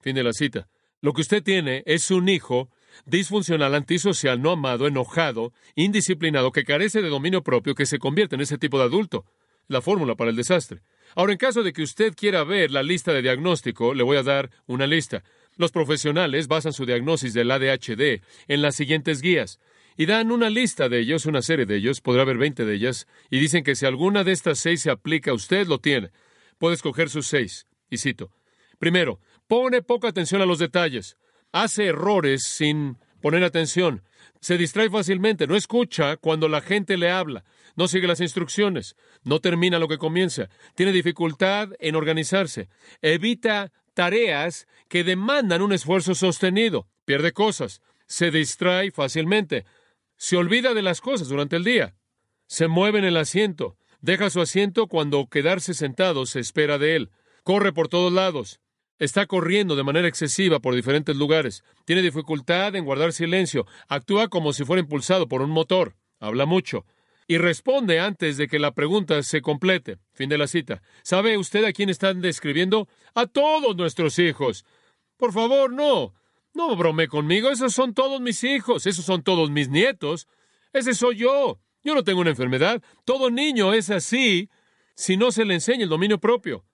Fin 0.01 0.17
de 0.17 0.25
la 0.25 0.33
cita. 0.33 0.67
Lo 1.01 1.13
que 1.13 1.21
usted 1.21 1.45
tiene 1.45 1.85
es 1.87 2.11
un 2.11 2.29
hijo 2.29 2.69
disfuncional, 3.07 3.75
antisocial, 3.75 4.41
no 4.41 4.53
amado, 4.53 4.87
enojado, 4.87 5.53
indisciplinado, 5.75 6.53
que 6.53 6.65
carece 6.65 7.03
de 7.03 7.09
dominio 7.09 7.43
propio, 7.43 7.75
que 7.75 7.87
se 7.87 7.99
convierte 7.99 8.35
en 8.35 8.43
ese 8.43 8.59
tipo 8.59 8.79
de 8.79 8.85
adulto. 8.85 9.25
La 9.69 9.81
fórmula 9.81 10.17
para 10.17 10.31
el 10.31 10.37
desastre. 10.37 10.83
Ahora, 11.15 11.33
en 11.33 11.39
caso 11.39 11.63
de 11.63 11.73
que 11.73 11.83
usted 11.83 12.15
quiera 12.15 12.45
ver 12.45 12.71
la 12.71 12.83
lista 12.83 13.13
de 13.13 13.23
diagnóstico, 13.23 13.95
le 13.95 14.03
voy 14.03 14.17
a 14.17 14.23
dar 14.23 14.51
una 14.67 14.87
lista. 14.87 15.23
Los 15.57 15.71
profesionales 15.71 16.49
basan 16.49 16.73
su 16.73 16.87
diagnosis 16.87 17.35
del 17.35 17.51
ADHD 17.51 18.23
en 18.49 18.63
las 18.63 18.75
siguientes 18.75 19.21
guías 19.21 19.61
y 19.97 20.07
dan 20.07 20.33
una 20.33 20.49
lista 20.51 20.89
de 20.89 21.01
ellos, 21.01 21.27
una 21.27 21.43
serie 21.43 21.67
de 21.67 21.77
ellos, 21.77 22.01
podrá 22.01 22.23
haber 22.23 22.39
20 22.39 22.65
de 22.65 22.75
ellas, 22.75 23.07
y 23.31 23.39
dicen 23.39 23.63
que 23.63 23.75
si 23.75 23.85
alguna 23.85 24.25
de 24.25 24.33
estas 24.33 24.59
seis 24.59 24.81
se 24.81 24.91
aplica, 24.91 25.35
usted 25.35 25.67
lo 25.67 25.79
tiene. 25.79 26.11
Puede 26.59 26.75
escoger 26.75 27.11
sus 27.11 27.27
seis. 27.27 27.67
Y 27.91 27.99
cito. 27.99 28.31
Primero, 28.79 29.21
pone 29.47 29.83
poca 29.83 30.09
atención 30.09 30.41
a 30.41 30.47
los 30.47 30.59
detalles 30.59 31.17
hace 31.53 31.87
errores 31.87 32.43
sin 32.45 32.99
poner 33.21 33.45
atención, 33.45 34.03
se 34.41 34.59
distrae 34.59 34.91
fácilmente, 34.91 35.47
no 35.47 35.55
escucha 35.55 36.17
cuando 36.17 36.49
la 36.49 36.61
gente 36.61 36.97
le 36.97 37.11
habla, 37.11 37.45
no 37.77 37.87
sigue 37.87 38.09
las 38.09 38.21
instrucciones, 38.21 38.97
no 39.23 39.41
termina 39.41 39.79
lo 39.79 39.89
que 39.89 39.99
comienza, 39.99 40.49
tiene 40.75 40.93
dificultad 40.93 41.71
en 41.79 41.95
organizarse, 41.95 42.69
evita 43.01 43.73
tareas 43.95 44.67
que 44.89 45.05
demandan 45.05 45.63
un 45.63 45.73
esfuerzo 45.73 46.15
sostenido, 46.15 46.89
pierde 47.05 47.33
cosas, 47.33 47.81
se 48.07 48.31
distrae 48.31 48.91
fácilmente, 48.91 49.65
se 50.17 50.37
olvida 50.37 50.75
de 50.75 50.83
las 50.83 51.01
cosas 51.01 51.29
durante 51.29 51.57
el 51.57 51.65
día, 51.65 51.95
se 52.47 52.69
mueve 52.69 52.99
en 52.99 53.05
el 53.05 53.17
asiento, 53.17 53.77
deja 54.01 54.31
su 54.31 54.41
asiento 54.41 54.89
cuando 54.89 55.29
quedarse 55.29 55.75
sentado 55.75 56.27
se 56.27 56.41
espera 56.41 56.79
de 56.79 56.97
él, 56.97 57.11
corre 57.45 57.73
por 57.73 57.89
todos 57.89 58.13
lados, 58.13 58.61
Está 59.03 59.27
corriendo 59.27 59.75
de 59.75 59.83
manera 59.83 60.07
excesiva 60.07 60.61
por 60.61 60.77
diferentes 60.77 61.17
lugares. 61.17 61.65
Tiene 61.85 62.03
dificultad 62.03 62.77
en 62.77 62.85
guardar 62.85 63.13
silencio. 63.13 63.67
Actúa 63.89 64.29
como 64.29 64.53
si 64.53 64.65
fuera 64.65 64.79
impulsado 64.79 65.27
por 65.27 65.43
un 65.43 65.51
motor. 65.51 65.97
Habla 66.21 66.47
mucho. 66.47 66.87
Y 67.27 67.39
responde 67.39 67.99
antes 67.99 68.37
de 68.37 68.47
que 68.47 68.61
la 68.61 68.75
pregunta 68.75 69.21
se 69.25 69.43
complete. 69.43 69.99
Fin 70.13 70.29
de 70.29 70.39
la 70.39 70.47
cita. 70.47 70.83
¿Sabe 71.03 71.37
usted 71.37 71.65
a 71.65 71.73
quién 71.73 71.89
están 71.89 72.21
describiendo? 72.21 72.87
A 73.13 73.27
todos 73.27 73.75
nuestros 73.75 74.21
hijos. 74.21 74.65
Por 75.17 75.33
favor, 75.33 75.73
no. 75.73 76.15
No 76.55 76.77
brome 76.77 77.09
conmigo. 77.09 77.51
Esos 77.51 77.73
son 77.73 77.95
todos 77.95 78.21
mis 78.21 78.45
hijos. 78.45 78.87
Esos 78.87 79.05
son 79.05 79.25
todos 79.25 79.51
mis 79.51 79.69
nietos. 79.69 80.29
Ese 80.73 80.95
soy 80.95 81.17
yo. 81.17 81.59
Yo 81.83 81.97
no 81.97 82.05
tengo 82.05 82.21
una 82.21 82.31
enfermedad. 82.31 82.81
Todo 83.05 83.33
niño 83.33 83.75
es 83.75 83.91
así 83.91 84.49
si 84.95 85.17
no 85.17 85.33
se 85.33 85.45
le 85.45 85.55
enseña 85.55 85.83
el 85.83 85.89
dominio 85.89 86.21
propio. 86.21 86.65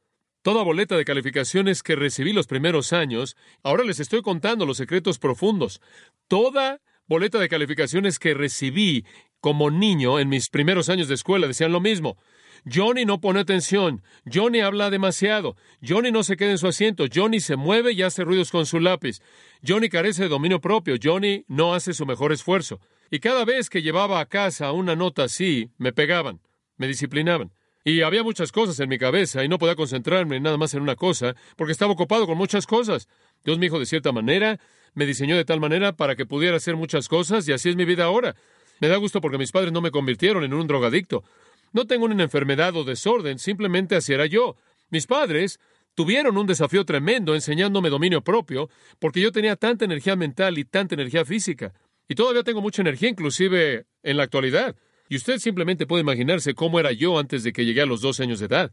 Toda 0.48 0.62
boleta 0.62 0.96
de 0.96 1.04
calificaciones 1.04 1.82
que 1.82 1.94
recibí 1.94 2.32
los 2.32 2.46
primeros 2.46 2.94
años, 2.94 3.36
ahora 3.62 3.84
les 3.84 4.00
estoy 4.00 4.22
contando 4.22 4.64
los 4.64 4.78
secretos 4.78 5.18
profundos. 5.18 5.82
Toda 6.26 6.80
boleta 7.06 7.38
de 7.38 7.50
calificaciones 7.50 8.18
que 8.18 8.32
recibí 8.32 9.04
como 9.40 9.70
niño, 9.70 10.18
en 10.18 10.30
mis 10.30 10.48
primeros 10.48 10.88
años 10.88 11.06
de 11.06 11.16
escuela, 11.16 11.46
decían 11.46 11.70
lo 11.70 11.82
mismo. 11.82 12.16
Johnny 12.64 13.04
no 13.04 13.20
pone 13.20 13.40
atención, 13.40 14.02
Johnny 14.24 14.60
habla 14.60 14.88
demasiado, 14.88 15.54
Johnny 15.86 16.10
no 16.10 16.22
se 16.22 16.38
queda 16.38 16.52
en 16.52 16.58
su 16.58 16.66
asiento, 16.66 17.04
Johnny 17.14 17.40
se 17.40 17.56
mueve 17.56 17.92
y 17.92 18.00
hace 18.00 18.24
ruidos 18.24 18.50
con 18.50 18.64
su 18.64 18.80
lápiz, 18.80 19.20
Johnny 19.62 19.90
carece 19.90 20.22
de 20.22 20.28
dominio 20.30 20.62
propio, 20.62 20.96
Johnny 20.98 21.44
no 21.46 21.74
hace 21.74 21.92
su 21.92 22.06
mejor 22.06 22.32
esfuerzo. 22.32 22.80
Y 23.10 23.18
cada 23.18 23.44
vez 23.44 23.68
que 23.68 23.82
llevaba 23.82 24.18
a 24.18 24.24
casa 24.24 24.72
una 24.72 24.96
nota 24.96 25.24
así, 25.24 25.72
me 25.76 25.92
pegaban, 25.92 26.40
me 26.78 26.86
disciplinaban. 26.86 27.52
Y 27.88 28.02
había 28.02 28.22
muchas 28.22 28.52
cosas 28.52 28.78
en 28.80 28.90
mi 28.90 28.98
cabeza 28.98 29.42
y 29.42 29.48
no 29.48 29.56
podía 29.56 29.74
concentrarme 29.74 30.38
nada 30.40 30.58
más 30.58 30.74
en 30.74 30.82
una 30.82 30.94
cosa, 30.94 31.34
porque 31.56 31.72
estaba 31.72 31.90
ocupado 31.90 32.26
con 32.26 32.36
muchas 32.36 32.66
cosas. 32.66 33.08
Dios 33.46 33.56
me 33.56 33.64
dijo 33.64 33.78
de 33.78 33.86
cierta 33.86 34.12
manera, 34.12 34.60
me 34.92 35.06
diseñó 35.06 35.36
de 35.36 35.46
tal 35.46 35.58
manera 35.58 35.96
para 35.96 36.14
que 36.14 36.26
pudiera 36.26 36.58
hacer 36.58 36.76
muchas 36.76 37.08
cosas 37.08 37.48
y 37.48 37.52
así 37.52 37.70
es 37.70 37.76
mi 37.76 37.86
vida 37.86 38.04
ahora. 38.04 38.36
Me 38.78 38.88
da 38.88 38.98
gusto 38.98 39.22
porque 39.22 39.38
mis 39.38 39.52
padres 39.52 39.72
no 39.72 39.80
me 39.80 39.90
convirtieron 39.90 40.44
en 40.44 40.52
un 40.52 40.66
drogadicto. 40.66 41.24
No 41.72 41.86
tengo 41.86 42.04
una 42.04 42.22
enfermedad 42.22 42.76
o 42.76 42.84
desorden, 42.84 43.38
simplemente 43.38 43.96
así 43.96 44.12
era 44.12 44.26
yo. 44.26 44.56
Mis 44.90 45.06
padres 45.06 45.58
tuvieron 45.94 46.36
un 46.36 46.46
desafío 46.46 46.84
tremendo 46.84 47.34
enseñándome 47.34 47.88
dominio 47.88 48.20
propio, 48.20 48.68
porque 48.98 49.22
yo 49.22 49.32
tenía 49.32 49.56
tanta 49.56 49.86
energía 49.86 50.14
mental 50.14 50.58
y 50.58 50.66
tanta 50.66 50.94
energía 50.94 51.24
física. 51.24 51.72
Y 52.06 52.16
todavía 52.16 52.42
tengo 52.42 52.60
mucha 52.60 52.82
energía, 52.82 53.08
inclusive 53.08 53.86
en 54.02 54.18
la 54.18 54.24
actualidad. 54.24 54.76
Y 55.08 55.16
usted 55.16 55.38
simplemente 55.38 55.86
puede 55.86 56.02
imaginarse 56.02 56.54
cómo 56.54 56.78
era 56.78 56.92
yo 56.92 57.18
antes 57.18 57.42
de 57.42 57.52
que 57.52 57.64
llegué 57.64 57.82
a 57.82 57.86
los 57.86 58.00
12 58.00 58.22
años 58.24 58.40
de 58.40 58.46
edad. 58.46 58.72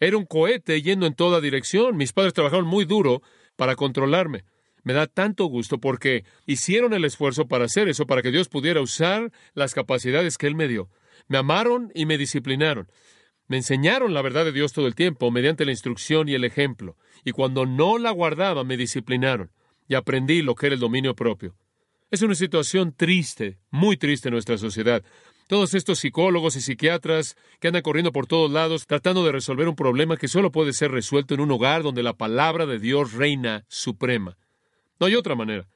Era 0.00 0.16
un 0.16 0.26
cohete 0.26 0.80
yendo 0.82 1.06
en 1.06 1.14
toda 1.14 1.40
dirección. 1.40 1.96
Mis 1.96 2.12
padres 2.12 2.34
trabajaron 2.34 2.66
muy 2.66 2.84
duro 2.84 3.22
para 3.56 3.76
controlarme. 3.76 4.44
Me 4.84 4.92
da 4.92 5.06
tanto 5.06 5.46
gusto 5.46 5.78
porque 5.78 6.24
hicieron 6.46 6.94
el 6.94 7.04
esfuerzo 7.04 7.46
para 7.46 7.64
hacer 7.64 7.88
eso, 7.88 8.06
para 8.06 8.22
que 8.22 8.30
Dios 8.30 8.48
pudiera 8.48 8.80
usar 8.80 9.32
las 9.54 9.74
capacidades 9.74 10.38
que 10.38 10.46
Él 10.46 10.54
me 10.54 10.68
dio. 10.68 10.88
Me 11.26 11.38
amaron 11.38 11.90
y 11.94 12.06
me 12.06 12.16
disciplinaron. 12.16 12.88
Me 13.48 13.56
enseñaron 13.56 14.14
la 14.14 14.22
verdad 14.22 14.44
de 14.44 14.52
Dios 14.52 14.72
todo 14.72 14.86
el 14.86 14.94
tiempo 14.94 15.30
mediante 15.30 15.64
la 15.64 15.72
instrucción 15.72 16.28
y 16.28 16.34
el 16.34 16.44
ejemplo. 16.44 16.96
Y 17.24 17.32
cuando 17.32 17.66
no 17.66 17.98
la 17.98 18.10
guardaba, 18.10 18.62
me 18.62 18.76
disciplinaron. 18.76 19.50
Y 19.88 19.94
aprendí 19.94 20.42
lo 20.42 20.54
que 20.54 20.66
era 20.66 20.74
el 20.74 20.80
dominio 20.80 21.14
propio. 21.14 21.56
Es 22.10 22.22
una 22.22 22.34
situación 22.34 22.94
triste, 22.96 23.58
muy 23.70 23.96
triste 23.96 24.28
en 24.28 24.34
nuestra 24.34 24.56
sociedad. 24.56 25.02
Todos 25.48 25.72
estos 25.72 26.00
psicólogos 26.00 26.56
y 26.56 26.60
psiquiatras 26.60 27.34
que 27.58 27.68
andan 27.68 27.82
corriendo 27.82 28.12
por 28.12 28.26
todos 28.26 28.50
lados 28.50 28.86
tratando 28.86 29.24
de 29.24 29.32
resolver 29.32 29.66
un 29.66 29.74
problema 29.74 30.18
que 30.18 30.28
solo 30.28 30.52
puede 30.52 30.74
ser 30.74 30.90
resuelto 30.90 31.32
en 31.32 31.40
un 31.40 31.50
hogar 31.50 31.82
donde 31.82 32.02
la 32.02 32.12
palabra 32.12 32.66
de 32.66 32.78
Dios 32.78 33.14
reina 33.14 33.64
suprema. 33.66 34.36
No 35.00 35.06
hay 35.06 35.14
otra 35.14 35.34
manera. 35.34 35.66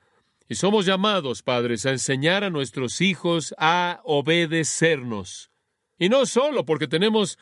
Y 0.46 0.56
somos 0.56 0.84
llamados, 0.84 1.42
padres, 1.42 1.86
a 1.86 1.90
enseñar 1.90 2.44
a 2.44 2.50
nuestros 2.50 3.00
hijos 3.00 3.54
a 3.56 4.02
obedecernos. 4.04 5.50
Y 5.98 6.10
no 6.10 6.26
solo 6.26 6.66
porque 6.66 6.86
tenemos 6.86 7.38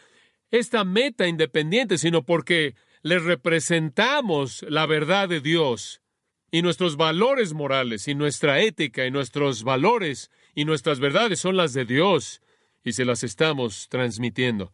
esta 0.53 0.85
meta 0.85 1.27
independiente, 1.27 1.99
sino 1.99 2.23
porque 2.23 2.77
les 3.03 3.25
representamos 3.25 4.65
la 4.69 4.87
verdad 4.87 5.29
de 5.29 5.41
Dios 5.41 6.01
y 6.53 6.63
nuestros 6.63 6.97
valores 6.97 7.55
morales 7.55 8.07
y 8.07 8.15
nuestra 8.15 8.61
ética 8.61 9.05
y 9.05 9.11
nuestros 9.11 9.65
valores 9.65 10.31
y 10.55 10.65
nuestras 10.65 11.01
verdades 11.01 11.41
son 11.41 11.57
las 11.57 11.73
de 11.73 11.85
Dios 11.85 12.41
y 12.85 12.93
se 12.93 13.05
las 13.05 13.25
estamos 13.25 13.89
transmitiendo. 13.89 14.73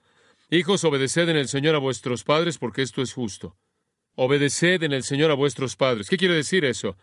Hijos, 0.50 0.84
obedeced 0.84 1.28
en 1.28 1.36
el 1.36 1.48
Señor 1.48 1.74
a 1.74 1.78
vuestros 1.78 2.24
padres 2.24 2.58
porque 2.58 2.82
esto 2.82 3.02
es 3.02 3.12
justo. 3.12 3.56
Obedeced 4.14 4.82
en 4.82 4.92
el 4.92 5.02
Señor 5.02 5.30
a 5.30 5.34
vuestros 5.34 5.76
padres. 5.76 6.08
¿Qué 6.08 6.16
quiere 6.16 6.34
decir 6.34 6.64
eso? 6.64 6.96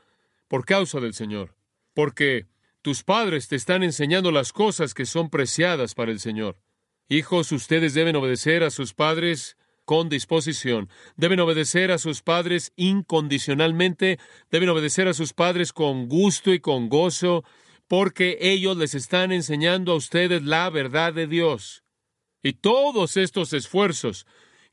Por 0.48 0.66
causa 0.66 1.00
del 1.00 1.14
Señor. 1.14 1.56
Porque 1.94 2.48
tus 2.82 3.04
padres 3.04 3.48
te 3.48 3.56
están 3.56 3.84
enseñando 3.84 4.32
las 4.32 4.54
cosas 4.54 4.94
que 4.94 5.06
son 5.06 5.30
preciadas 5.30 5.94
para 5.94 6.12
el 6.12 6.20
Señor. 6.20 6.58
Hijos, 7.10 7.52
ustedes 7.52 7.94
deben 7.94 8.16
obedecer 8.16 8.64
a 8.64 8.70
sus 8.72 8.94
padres 8.94 9.58
con 9.86 10.10
disposición. 10.10 10.90
Deben 11.16 11.40
obedecer 11.40 11.92
a 11.92 11.98
sus 11.98 12.22
padres 12.22 12.72
incondicionalmente, 12.76 14.20
deben 14.50 14.70
obedecer 14.70 15.08
a 15.08 15.14
sus 15.14 15.34
padres 15.34 15.74
con 15.74 16.08
gusto 16.08 16.54
y 16.54 16.60
con 16.60 16.90
gozo, 16.90 17.44
porque 17.94 18.40
ellos 18.42 18.76
les 18.76 18.96
están 18.96 19.32
enseñando 19.32 19.92
a 19.92 19.96
ustedes 19.98 20.42
la 20.42 20.68
verdad 20.72 21.14
de 21.14 21.28
Dios. 21.28 21.84
Y 22.42 22.54
todos 22.54 23.18
estos 23.18 23.54
esfuerzos 23.54 24.26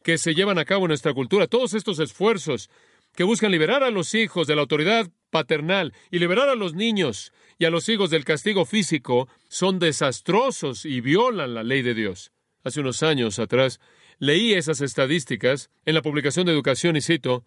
que 0.02 0.16
se 0.16 0.34
llevan 0.34 0.58
a 0.58 0.64
cabo 0.64 0.86
en 0.86 0.88
nuestra 0.88 1.12
cultura, 1.12 1.46
todos 1.46 1.74
estos 1.74 1.98
esfuerzos 1.98 2.70
que 3.14 3.24
buscan 3.24 3.50
liberar 3.52 3.82
a 3.82 3.90
los 3.90 4.14
hijos 4.14 4.46
de 4.46 4.54
la 4.54 4.62
autoridad 4.62 5.10
paternal 5.28 5.92
y 6.10 6.18
liberar 6.18 6.48
a 6.48 6.54
los 6.54 6.72
niños 6.72 7.34
y 7.58 7.66
a 7.66 7.70
los 7.70 7.90
hijos 7.90 8.08
del 8.08 8.24
castigo 8.24 8.64
físico, 8.64 9.28
son 9.50 9.78
desastrosos 9.78 10.86
y 10.86 11.02
violan 11.02 11.52
la 11.52 11.62
ley 11.62 11.82
de 11.82 11.92
Dios. 11.92 12.32
Hace 12.64 12.80
unos 12.80 13.02
años 13.02 13.38
atrás 13.38 13.80
Leí 14.18 14.54
esas 14.54 14.80
estadísticas 14.80 15.70
en 15.84 15.94
la 15.94 16.00
publicación 16.00 16.46
de 16.46 16.52
Educación 16.52 16.96
y 16.96 17.02
cito, 17.02 17.44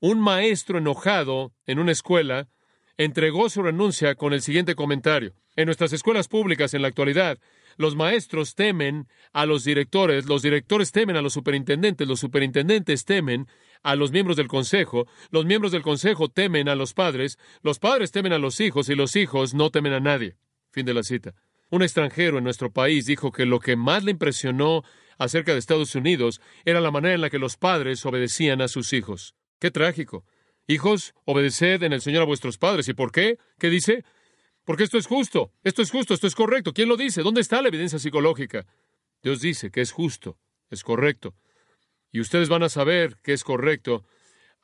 un 0.00 0.18
maestro 0.18 0.78
enojado 0.78 1.52
en 1.64 1.78
una 1.78 1.92
escuela 1.92 2.48
entregó 2.96 3.48
su 3.48 3.62
renuncia 3.62 4.14
con 4.14 4.32
el 4.32 4.42
siguiente 4.42 4.74
comentario. 4.74 5.34
En 5.56 5.66
nuestras 5.66 5.92
escuelas 5.92 6.28
públicas 6.28 6.74
en 6.74 6.82
la 6.82 6.88
actualidad, 6.88 7.38
los 7.76 7.96
maestros 7.96 8.54
temen 8.54 9.08
a 9.32 9.46
los 9.46 9.64
directores, 9.64 10.26
los 10.26 10.42
directores 10.42 10.92
temen 10.92 11.16
a 11.16 11.22
los 11.22 11.32
superintendentes, 11.32 12.06
los 12.06 12.20
superintendentes 12.20 13.04
temen 13.04 13.46
a 13.82 13.96
los 13.96 14.12
miembros 14.12 14.36
del 14.36 14.48
consejo, 14.48 15.06
los 15.30 15.44
miembros 15.44 15.72
del 15.72 15.82
consejo 15.82 16.28
temen 16.28 16.68
a 16.68 16.74
los 16.74 16.94
padres, 16.94 17.38
los 17.62 17.78
padres 17.78 18.12
temen 18.12 18.32
a 18.32 18.38
los 18.38 18.60
hijos 18.60 18.88
y 18.88 18.94
los 18.94 19.16
hijos 19.16 19.54
no 19.54 19.70
temen 19.70 19.92
a 19.92 20.00
nadie. 20.00 20.36
Fin 20.70 20.86
de 20.86 20.94
la 20.94 21.02
cita. 21.02 21.34
Un 21.70 21.82
extranjero 21.82 22.38
en 22.38 22.44
nuestro 22.44 22.70
país 22.70 23.06
dijo 23.06 23.32
que 23.32 23.46
lo 23.46 23.58
que 23.58 23.76
más 23.76 24.04
le 24.04 24.10
impresionó 24.10 24.84
acerca 25.18 25.52
de 25.52 25.58
Estados 25.58 25.94
Unidos 25.94 26.40
era 26.64 26.80
la 26.80 26.90
manera 26.90 27.14
en 27.14 27.20
la 27.20 27.30
que 27.30 27.38
los 27.38 27.56
padres 27.56 28.04
obedecían 28.04 28.60
a 28.60 28.68
sus 28.68 28.92
hijos. 28.92 29.34
¡Qué 29.58 29.70
trágico! 29.70 30.24
Hijos, 30.72 31.14
obedeced 31.26 31.82
en 31.82 31.92
el 31.92 32.00
Señor 32.00 32.22
a 32.22 32.24
vuestros 32.24 32.56
padres. 32.56 32.88
¿Y 32.88 32.94
por 32.94 33.12
qué? 33.12 33.38
¿Qué 33.58 33.68
dice? 33.68 34.04
Porque 34.64 34.84
esto 34.84 34.96
es 34.96 35.06
justo, 35.06 35.52
esto 35.64 35.82
es 35.82 35.90
justo, 35.90 36.14
esto 36.14 36.26
es 36.26 36.34
correcto. 36.34 36.72
¿Quién 36.72 36.88
lo 36.88 36.96
dice? 36.96 37.22
¿Dónde 37.22 37.42
está 37.42 37.60
la 37.60 37.68
evidencia 37.68 37.98
psicológica? 37.98 38.64
Dios 39.22 39.40
dice 39.40 39.70
que 39.70 39.82
es 39.82 39.92
justo, 39.92 40.38
es 40.70 40.82
correcto. 40.82 41.34
Y 42.10 42.20
ustedes 42.20 42.48
van 42.48 42.62
a 42.62 42.70
saber 42.70 43.18
que 43.22 43.34
es 43.34 43.44
correcto 43.44 44.04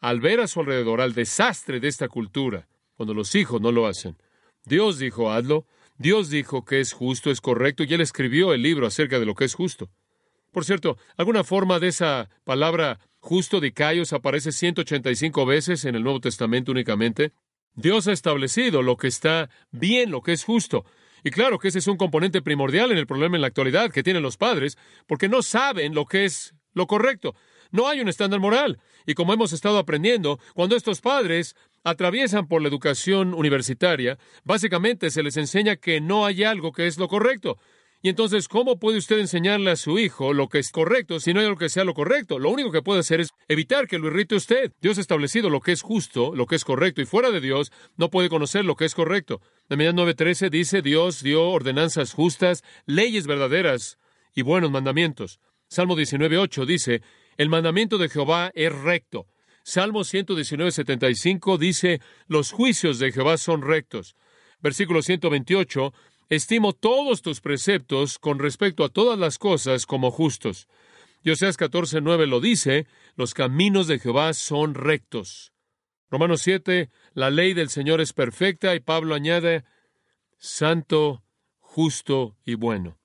al 0.01 0.21
ver 0.21 0.41
a 0.41 0.47
su 0.47 0.61
alrededor 0.61 1.03
al 1.03 1.13
desastre 1.13 1.79
de 1.79 1.89
esta 1.89 2.09
cultura, 2.09 2.69
cuando 2.97 3.13
los 3.13 3.35
hijos 3.35 3.61
no 3.61 3.71
lo 3.71 3.87
hacen. 3.87 4.17
Dios 4.65 4.99
dijo, 4.99 5.31
hazlo. 5.31 5.67
Dios 5.99 6.31
dijo 6.31 6.65
que 6.65 6.81
es 6.81 6.95
justo, 6.95 7.31
es 7.31 7.43
correcto, 7.43 7.83
y 7.83 7.93
Él 7.93 8.01
escribió 8.01 8.55
el 8.55 8.63
libro 8.63 8.87
acerca 8.87 9.19
de 9.19 9.27
lo 9.27 9.35
que 9.35 9.45
es 9.45 9.55
justo. 9.55 9.91
Por 10.53 10.65
cierto, 10.65 10.97
alguna 11.17 11.45
forma 11.45 11.81
de 11.81 11.89
esa 11.89 12.31
palabra 12.45 12.99
justo 13.29 13.61
de 13.61 13.75
Caios 13.75 14.15
aparece 14.15 14.53
185 14.53 15.45
veces 15.45 15.85
en 15.85 15.95
el 15.95 16.03
Nuevo 16.03 16.19
Testamento 16.19 16.73
únicamente. 16.73 17.33
Dios 17.75 18.09
ha 18.09 18.13
establecido 18.13 18.81
lo 18.81 18.97
que 18.97 19.09
está 19.09 19.51
bien, 19.71 20.11
lo 20.11 20.23
que 20.23 20.33
es 20.33 20.45
justo. 20.45 20.87
Y 21.23 21.31
claro 21.31 21.59
que 21.59 21.69
ese 21.69 21.81
es 21.81 21.89
un 21.89 21.99
componente 21.99 22.41
primordial 22.41 22.91
en 22.91 22.97
el 22.97 23.07
problema 23.07 23.37
en 23.37 23.43
la 23.43 23.49
actualidad 23.49 23.91
que 23.91 24.03
tienen 24.03 24.23
los 24.23 24.39
padres, 24.39 24.79
porque 25.07 25.29
no 25.29 25.43
saben 25.43 25.95
lo 25.95 26.07
que 26.07 26.25
es 26.25 26.55
lo 26.73 26.87
correcto. 26.87 27.35
No 27.71 27.87
hay 27.87 28.01
un 28.01 28.09
estándar 28.09 28.41
moral. 28.41 28.79
Y 29.05 29.13
como 29.13 29.35
hemos 29.35 29.53
estado 29.53 29.77
aprendiendo, 29.77 30.41
cuando 30.55 30.75
estos 30.75 31.03
padres 31.03 31.55
atraviesan 31.85 32.49
por 32.49 32.63
la 32.63 32.69
educación 32.69 33.35
universitaria, 33.35 34.19
básicamente 34.43 35.11
se 35.11 35.23
les 35.23 35.37
enseña 35.37 35.77
que 35.77 36.01
no 36.01 36.25
hay 36.25 36.45
algo 36.45 36.73
que 36.73 36.87
es 36.87 36.97
lo 36.97 37.09
correcto. 37.09 37.59
Y 38.01 38.11
entonces, 38.11 38.47
¿cómo 38.47 38.79
puede 38.79 38.99
usted 38.99 39.19
enseñarle 39.19 39.73
a 39.73 39.77
su 39.77 39.99
hijo 39.99 40.33
lo 40.33 40.49
que 40.49 40.61
es 40.61 40.71
correcto 40.71 41.19
si 41.19 41.35
no 41.35 41.41
hay 41.41 41.47
algo 41.47 41.59
que 41.59 41.69
sea 41.69 41.83
lo 41.83 41.95
correcto? 41.95 42.39
Lo 42.39 42.51
único 42.51 42.71
que 42.71 42.81
puede 42.81 43.01
hacer 43.01 43.21
es 43.21 43.31
evitar 43.49 43.89
que 43.89 43.99
lo 43.99 44.07
irrite 44.07 44.37
usted. 44.37 44.73
Dios 44.81 44.99
ha 44.99 45.01
establecido 45.01 45.51
lo 45.51 45.61
que 45.61 45.73
es 45.73 45.83
justo, 45.83 46.33
lo 46.33 46.47
que 46.47 46.55
es 46.55 46.65
correcto, 46.65 47.03
y 47.03 47.07
fuera 47.07 47.33
de 47.33 47.41
Dios 47.41 47.73
no 47.97 48.09
puede 48.09 48.29
conocer 48.29 48.65
lo 48.65 48.77
que 48.77 48.85
es 48.85 48.95
correcto. 48.95 49.41
Nehemías 49.69 49.95
9:13 49.95 50.49
dice, 50.49 50.81
Dios 50.81 51.25
dio 51.25 51.49
ordenanzas 51.49 52.13
justas, 52.13 52.63
leyes 52.87 53.27
verdaderas 53.27 53.99
y 54.33 54.43
buenos 54.43 54.71
mandamientos. 54.71 55.41
Salmo 55.67 55.97
19:8 55.97 56.67
dice, 56.67 57.03
el 57.37 57.49
mandamiento 57.49 57.99
de 57.99 58.09
Jehová 58.09 58.53
es 58.55 58.73
recto. 58.73 59.27
Salmo 59.65 60.05
119:75 60.05 61.59
dice, 61.59 62.01
los 62.29 62.53
juicios 62.53 63.01
de 63.01 63.11
Jehová 63.11 63.39
son 63.39 63.63
rectos. 63.63 64.15
Versículo 64.61 65.03
128 65.03 65.93
Estimo 66.29 66.75
todos 66.75 67.23
tus 67.23 67.41
preceptos 67.41 68.19
con 68.19 68.39
respecto 68.39 68.85
a 68.85 68.91
todas 68.91 69.19
las 69.19 69.39
cosas 69.39 69.87
como 69.87 70.11
justos. 70.11 70.69
Y 71.23 71.31
Oseas 71.31 71.59
14:9 71.59 72.27
lo 72.27 72.41
dice, 72.41 72.87
los 73.17 73.33
caminos 73.33 73.87
de 73.87 73.99
Jehová 73.99 74.35
son 74.35 74.75
rectos. 74.75 75.53
Romanos 76.11 76.43
7, 76.43 76.91
la 77.15 77.31
ley 77.31 77.55
del 77.55 77.71
Señor 77.71 78.01
es 78.01 78.13
perfecta 78.13 78.75
y 78.75 78.81
Pablo 78.81 79.15
añade, 79.15 79.65
santo, 80.39 81.23
justo 81.61 82.37
y 82.45 82.55
bueno. 82.55 82.99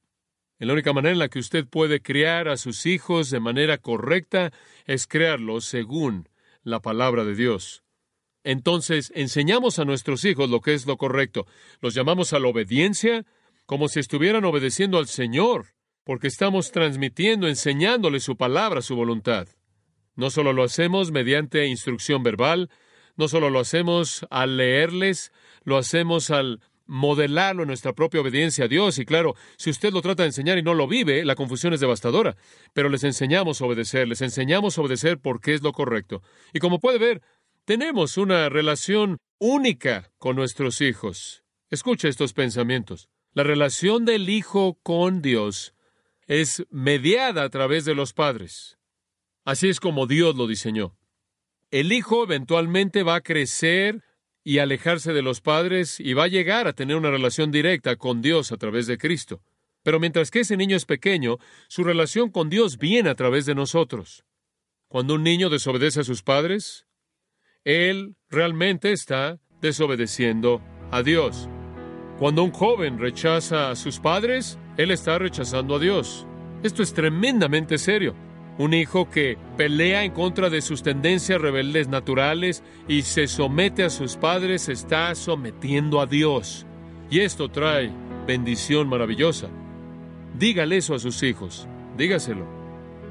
La 0.59 0.71
única 0.71 0.93
manera 0.93 1.11
en 1.11 1.19
la 1.19 1.27
que 1.27 1.39
usted 1.39 1.67
puede 1.67 2.01
criar 2.01 2.47
a 2.47 2.55
sus 2.55 2.85
hijos 2.85 3.29
de 3.29 3.41
manera 3.41 3.77
correcta 3.77 4.53
es 4.85 5.07
crearlos 5.07 5.65
según 5.65 6.29
la 6.63 6.81
palabra 6.81 7.25
de 7.25 7.35
Dios. 7.35 7.82
Entonces 8.43 9.11
enseñamos 9.15 9.79
a 9.79 9.85
nuestros 9.85 10.25
hijos 10.25 10.49
lo 10.49 10.61
que 10.61 10.73
es 10.73 10.85
lo 10.85 10.97
correcto. 10.97 11.45
Los 11.81 11.93
llamamos 11.93 12.33
a 12.33 12.39
la 12.39 12.47
obediencia 12.47 13.25
como 13.65 13.87
si 13.87 13.99
estuvieran 13.99 14.43
obedeciendo 14.45 14.97
al 14.97 15.07
Señor, 15.07 15.67
porque 16.03 16.27
estamos 16.27 16.71
transmitiendo, 16.71 17.47
enseñándole 17.47 18.19
su 18.19 18.35
palabra, 18.35 18.81
su 18.81 18.95
voluntad. 18.95 19.47
No 20.15 20.29
solo 20.29 20.53
lo 20.53 20.63
hacemos 20.63 21.11
mediante 21.11 21.65
instrucción 21.65 22.23
verbal, 22.23 22.69
no 23.15 23.27
solo 23.27 23.49
lo 23.49 23.59
hacemos 23.59 24.25
al 24.29 24.57
leerles, 24.57 25.31
lo 25.63 25.77
hacemos 25.77 26.29
al 26.29 26.59
modelarlo 26.85 27.63
en 27.63 27.67
nuestra 27.67 27.93
propia 27.93 28.21
obediencia 28.21 28.65
a 28.65 28.67
Dios. 28.67 28.99
Y 28.99 29.05
claro, 29.05 29.35
si 29.57 29.69
usted 29.69 29.93
lo 29.93 30.01
trata 30.01 30.23
de 30.23 30.27
enseñar 30.27 30.57
y 30.57 30.63
no 30.63 30.73
lo 30.73 30.87
vive, 30.87 31.23
la 31.23 31.35
confusión 31.35 31.73
es 31.73 31.79
devastadora. 31.79 32.35
Pero 32.73 32.89
les 32.89 33.03
enseñamos 33.03 33.61
a 33.61 33.65
obedecer, 33.65 34.07
les 34.07 34.21
enseñamos 34.21 34.77
a 34.77 34.81
obedecer 34.81 35.17
porque 35.19 35.53
es 35.53 35.61
lo 35.61 35.71
correcto. 35.71 36.21
Y 36.53 36.59
como 36.59 36.79
puede 36.79 36.97
ver, 36.97 37.21
tenemos 37.65 38.17
una 38.17 38.49
relación 38.49 39.17
única 39.39 40.11
con 40.17 40.35
nuestros 40.35 40.81
hijos. 40.81 41.43
Escucha 41.69 42.07
estos 42.07 42.33
pensamientos. 42.33 43.09
La 43.33 43.43
relación 43.43 44.05
del 44.05 44.29
hijo 44.29 44.77
con 44.83 45.21
Dios 45.21 45.73
es 46.27 46.65
mediada 46.69 47.43
a 47.43 47.49
través 47.49 47.85
de 47.85 47.95
los 47.95 48.13
padres. 48.13 48.77
Así 49.45 49.69
es 49.69 49.79
como 49.79 50.07
Dios 50.07 50.35
lo 50.35 50.47
diseñó. 50.47 50.97
El 51.71 51.91
hijo 51.91 52.23
eventualmente 52.23 53.03
va 53.03 53.15
a 53.15 53.21
crecer 53.21 54.03
y 54.43 54.59
alejarse 54.59 55.13
de 55.13 55.21
los 55.21 55.41
padres 55.41 55.99
y 55.99 56.13
va 56.13 56.25
a 56.25 56.27
llegar 56.27 56.67
a 56.67 56.73
tener 56.73 56.97
una 56.97 57.11
relación 57.11 57.49
directa 57.49 57.95
con 57.95 58.21
Dios 58.21 58.51
a 58.51 58.57
través 58.57 58.87
de 58.87 58.97
Cristo. 58.97 59.41
Pero 59.83 59.99
mientras 59.99 60.31
que 60.31 60.41
ese 60.41 60.57
niño 60.57 60.77
es 60.77 60.85
pequeño, 60.85 61.39
su 61.67 61.83
relación 61.83 62.29
con 62.29 62.49
Dios 62.49 62.77
viene 62.77 63.09
a 63.09 63.15
través 63.15 63.45
de 63.45 63.55
nosotros. 63.55 64.25
Cuando 64.87 65.15
un 65.15 65.23
niño 65.23 65.49
desobedece 65.49 66.01
a 66.01 66.03
sus 66.03 66.21
padres, 66.21 66.85
él 67.65 68.15
realmente 68.29 68.91
está 68.91 69.39
desobedeciendo 69.61 70.61
a 70.91 71.01
Dios. 71.03 71.49
Cuando 72.19 72.43
un 72.43 72.51
joven 72.51 72.99
rechaza 72.99 73.71
a 73.71 73.75
sus 73.75 73.99
padres, 73.99 74.59
él 74.77 74.91
está 74.91 75.17
rechazando 75.17 75.75
a 75.75 75.79
Dios. 75.79 76.27
Esto 76.61 76.83
es 76.83 76.93
tremendamente 76.93 77.77
serio. 77.77 78.15
Un 78.57 78.73
hijo 78.73 79.09
que 79.09 79.37
pelea 79.57 80.03
en 80.03 80.11
contra 80.11 80.49
de 80.49 80.61
sus 80.61 80.83
tendencias 80.83 81.41
rebeldes 81.41 81.87
naturales 81.87 82.63
y 82.87 83.01
se 83.01 83.27
somete 83.27 83.83
a 83.83 83.89
sus 83.89 84.15
padres 84.15 84.69
está 84.69 85.15
sometiendo 85.15 85.99
a 85.99 86.05
Dios. 86.05 86.67
Y 87.09 87.21
esto 87.21 87.49
trae 87.49 87.91
bendición 88.27 88.87
maravillosa. 88.87 89.47
Dígale 90.37 90.77
eso 90.77 90.93
a 90.93 90.99
sus 90.99 91.23
hijos. 91.23 91.67
Dígaselo. 91.97 92.45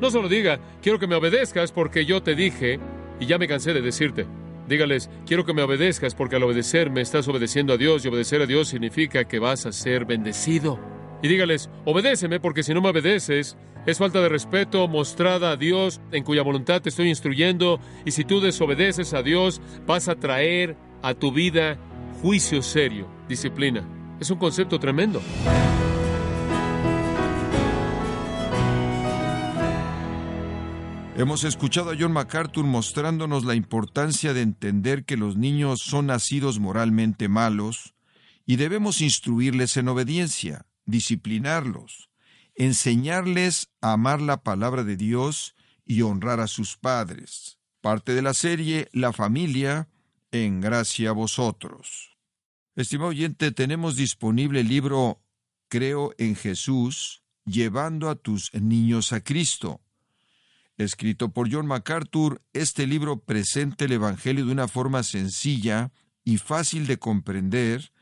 No 0.00 0.10
solo 0.10 0.28
diga, 0.28 0.60
quiero 0.80 0.98
que 0.98 1.06
me 1.06 1.16
obedezcas 1.16 1.72
porque 1.72 2.04
yo 2.04 2.22
te 2.22 2.34
dije 2.34 2.78
y 3.18 3.26
ya 3.26 3.38
me 3.38 3.48
cansé 3.48 3.72
de 3.72 3.82
decirte. 3.82 4.26
Dígales, 4.68 5.10
quiero 5.26 5.44
que 5.44 5.54
me 5.54 5.62
obedezcas 5.62 6.14
porque 6.14 6.36
al 6.36 6.44
obedecerme 6.44 7.00
estás 7.00 7.26
obedeciendo 7.28 7.72
a 7.72 7.76
Dios 7.76 8.04
y 8.04 8.08
obedecer 8.08 8.42
a 8.42 8.46
Dios 8.46 8.68
significa 8.68 9.24
que 9.24 9.38
vas 9.38 9.66
a 9.66 9.72
ser 9.72 10.04
bendecido. 10.04 10.78
Y 11.22 11.28
dígales, 11.28 11.70
obedéceme 11.84 12.40
porque 12.40 12.62
si 12.62 12.74
no 12.74 12.80
me 12.80 12.88
obedeces, 12.88 13.56
es 13.86 13.98
falta 13.98 14.20
de 14.20 14.28
respeto 14.28 14.86
mostrada 14.88 15.52
a 15.52 15.56
Dios 15.56 16.00
en 16.12 16.24
cuya 16.24 16.42
voluntad 16.42 16.80
te 16.80 16.88
estoy 16.88 17.08
instruyendo 17.08 17.80
y 18.04 18.12
si 18.12 18.24
tú 18.24 18.40
desobedeces 18.40 19.14
a 19.14 19.22
Dios 19.22 19.60
vas 19.86 20.08
a 20.08 20.16
traer 20.16 20.76
a 21.02 21.14
tu 21.14 21.32
vida 21.32 21.78
juicio 22.22 22.62
serio, 22.62 23.08
disciplina. 23.28 23.84
Es 24.20 24.30
un 24.30 24.38
concepto 24.38 24.78
tremendo. 24.78 25.20
Hemos 31.14 31.44
escuchado 31.44 31.90
a 31.90 31.96
John 31.98 32.12
MacArthur 32.12 32.64
mostrándonos 32.64 33.44
la 33.44 33.54
importancia 33.54 34.32
de 34.32 34.40
entender 34.40 35.04
que 35.04 35.18
los 35.18 35.36
niños 35.36 35.82
son 35.82 36.06
nacidos 36.06 36.58
moralmente 36.58 37.28
malos 37.28 37.94
y 38.46 38.56
debemos 38.56 39.02
instruirles 39.02 39.76
en 39.76 39.88
obediencia, 39.88 40.64
disciplinarlos, 40.86 42.08
enseñarles 42.54 43.68
a 43.82 43.92
amar 43.92 44.22
la 44.22 44.42
palabra 44.42 44.84
de 44.84 44.96
Dios 44.96 45.54
y 45.84 46.00
honrar 46.00 46.40
a 46.40 46.46
sus 46.46 46.78
padres. 46.78 47.58
Parte 47.82 48.14
de 48.14 48.22
la 48.22 48.32
serie 48.32 48.88
La 48.92 49.12
familia 49.12 49.90
en 50.30 50.62
gracia 50.62 51.10
a 51.10 51.12
vosotros. 51.12 52.16
Estimado 52.74 53.10
oyente, 53.10 53.52
tenemos 53.52 53.96
disponible 53.96 54.60
el 54.60 54.68
libro 54.68 55.20
Creo 55.68 56.14
en 56.16 56.36
Jesús, 56.36 57.22
llevando 57.44 58.08
a 58.08 58.14
tus 58.14 58.52
niños 58.54 59.12
a 59.12 59.22
Cristo. 59.22 59.82
Escrito 60.82 61.30
por 61.32 61.52
John 61.52 61.66
MacArthur, 61.66 62.42
este 62.52 62.86
libro 62.86 63.20
presenta 63.20 63.84
el 63.84 63.92
Evangelio 63.92 64.46
de 64.46 64.52
una 64.52 64.68
forma 64.68 65.02
sencilla 65.02 65.92
y 66.24 66.38
fácil 66.38 66.86
de 66.86 66.98
comprender, 66.98 67.92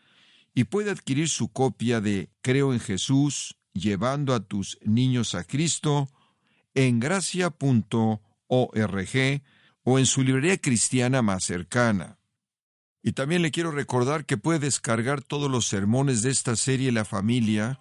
y 0.55 0.65
puede 0.65 0.91
adquirir 0.91 1.29
su 1.29 1.53
copia 1.53 2.01
de 2.01 2.31
Creo 2.43 2.73
en 2.73 2.81
Jesús, 2.81 3.57
llevando 3.73 4.35
a 4.35 4.41
tus 4.41 4.79
niños 4.83 5.35
a 5.35 5.45
Cristo 5.45 6.09
en 6.75 7.01
gracia.org 7.01 8.21
o 9.83 9.99
en 9.99 10.07
su 10.07 10.23
librería 10.23 10.59
cristiana 10.59 11.23
más 11.23 11.45
cercana. 11.45 12.19
Y 13.03 13.13
también 13.13 13.43
le 13.43 13.51
quiero 13.51 13.71
recordar 13.71 14.27
que 14.27 14.37
puede 14.37 14.59
descargar 14.59 15.23
todos 15.23 15.51
los 15.51 15.67
sermones 15.67 16.23
de 16.23 16.31
esta 16.31 16.57
serie 16.57 16.93
La 16.93 17.05
familia, 17.05 17.81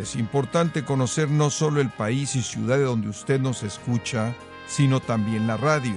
Es 0.00 0.14
importante 0.14 0.84
conocer 0.84 1.28
no 1.28 1.50
solo 1.50 1.80
el 1.80 1.90
país 1.90 2.36
y 2.36 2.42
ciudad 2.42 2.78
de 2.78 2.84
donde 2.84 3.08
usted 3.08 3.40
nos 3.40 3.64
escucha, 3.64 4.32
sino 4.68 5.00
también 5.00 5.46
la 5.48 5.56
radio. 5.56 5.96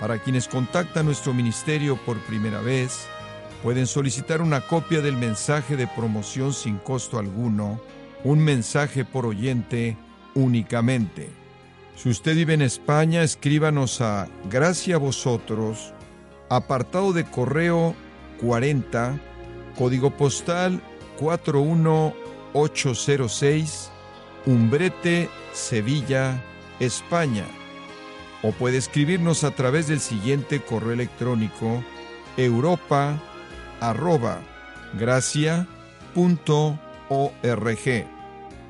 Para 0.00 0.18
quienes 0.18 0.48
contactan 0.48 1.06
nuestro 1.06 1.32
ministerio 1.32 1.96
por 2.04 2.18
primera 2.26 2.60
vez, 2.60 3.06
pueden 3.62 3.86
solicitar 3.86 4.42
una 4.42 4.62
copia 4.62 5.00
del 5.00 5.16
mensaje 5.16 5.76
de 5.76 5.86
promoción 5.86 6.52
sin 6.52 6.78
costo 6.78 7.18
alguno, 7.18 7.80
un 8.24 8.40
mensaje 8.40 9.04
por 9.04 9.26
oyente 9.26 9.96
únicamente. 10.34 11.30
Si 11.94 12.10
usted 12.10 12.34
vive 12.34 12.54
en 12.54 12.62
España, 12.62 13.22
escríbanos 13.22 14.00
a 14.00 14.28
Gracia 14.50 14.96
a 14.96 14.98
Vosotros, 14.98 15.94
apartado 16.48 17.12
de 17.12 17.24
correo 17.24 17.94
40, 18.40 19.20
código 19.78 20.10
postal 20.10 20.82
41806, 22.56 23.90
Umbrete, 24.46 25.28
Sevilla, 25.52 26.42
España. 26.80 27.44
O 28.42 28.52
puede 28.52 28.78
escribirnos 28.78 29.44
a 29.44 29.50
través 29.50 29.88
del 29.88 30.00
siguiente 30.00 30.60
correo 30.60 30.92
electrónico 30.92 31.84
europa. 32.38 33.20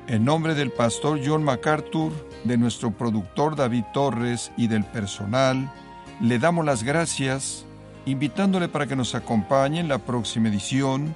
En 0.07 0.25
nombre 0.25 0.55
del 0.55 0.71
pastor 0.71 1.19
John 1.25 1.43
MacArthur, 1.43 2.11
de 2.43 2.57
nuestro 2.57 2.91
productor 2.91 3.55
David 3.55 3.85
Torres 3.93 4.51
y 4.57 4.67
del 4.67 4.83
personal, 4.83 5.71
le 6.19 6.39
damos 6.39 6.65
las 6.65 6.83
gracias, 6.83 7.65
invitándole 8.05 8.67
para 8.67 8.85
que 8.85 8.97
nos 8.97 9.15
acompañe 9.15 9.79
en 9.79 9.87
la 9.87 9.99
próxima 9.99 10.49
edición 10.49 11.15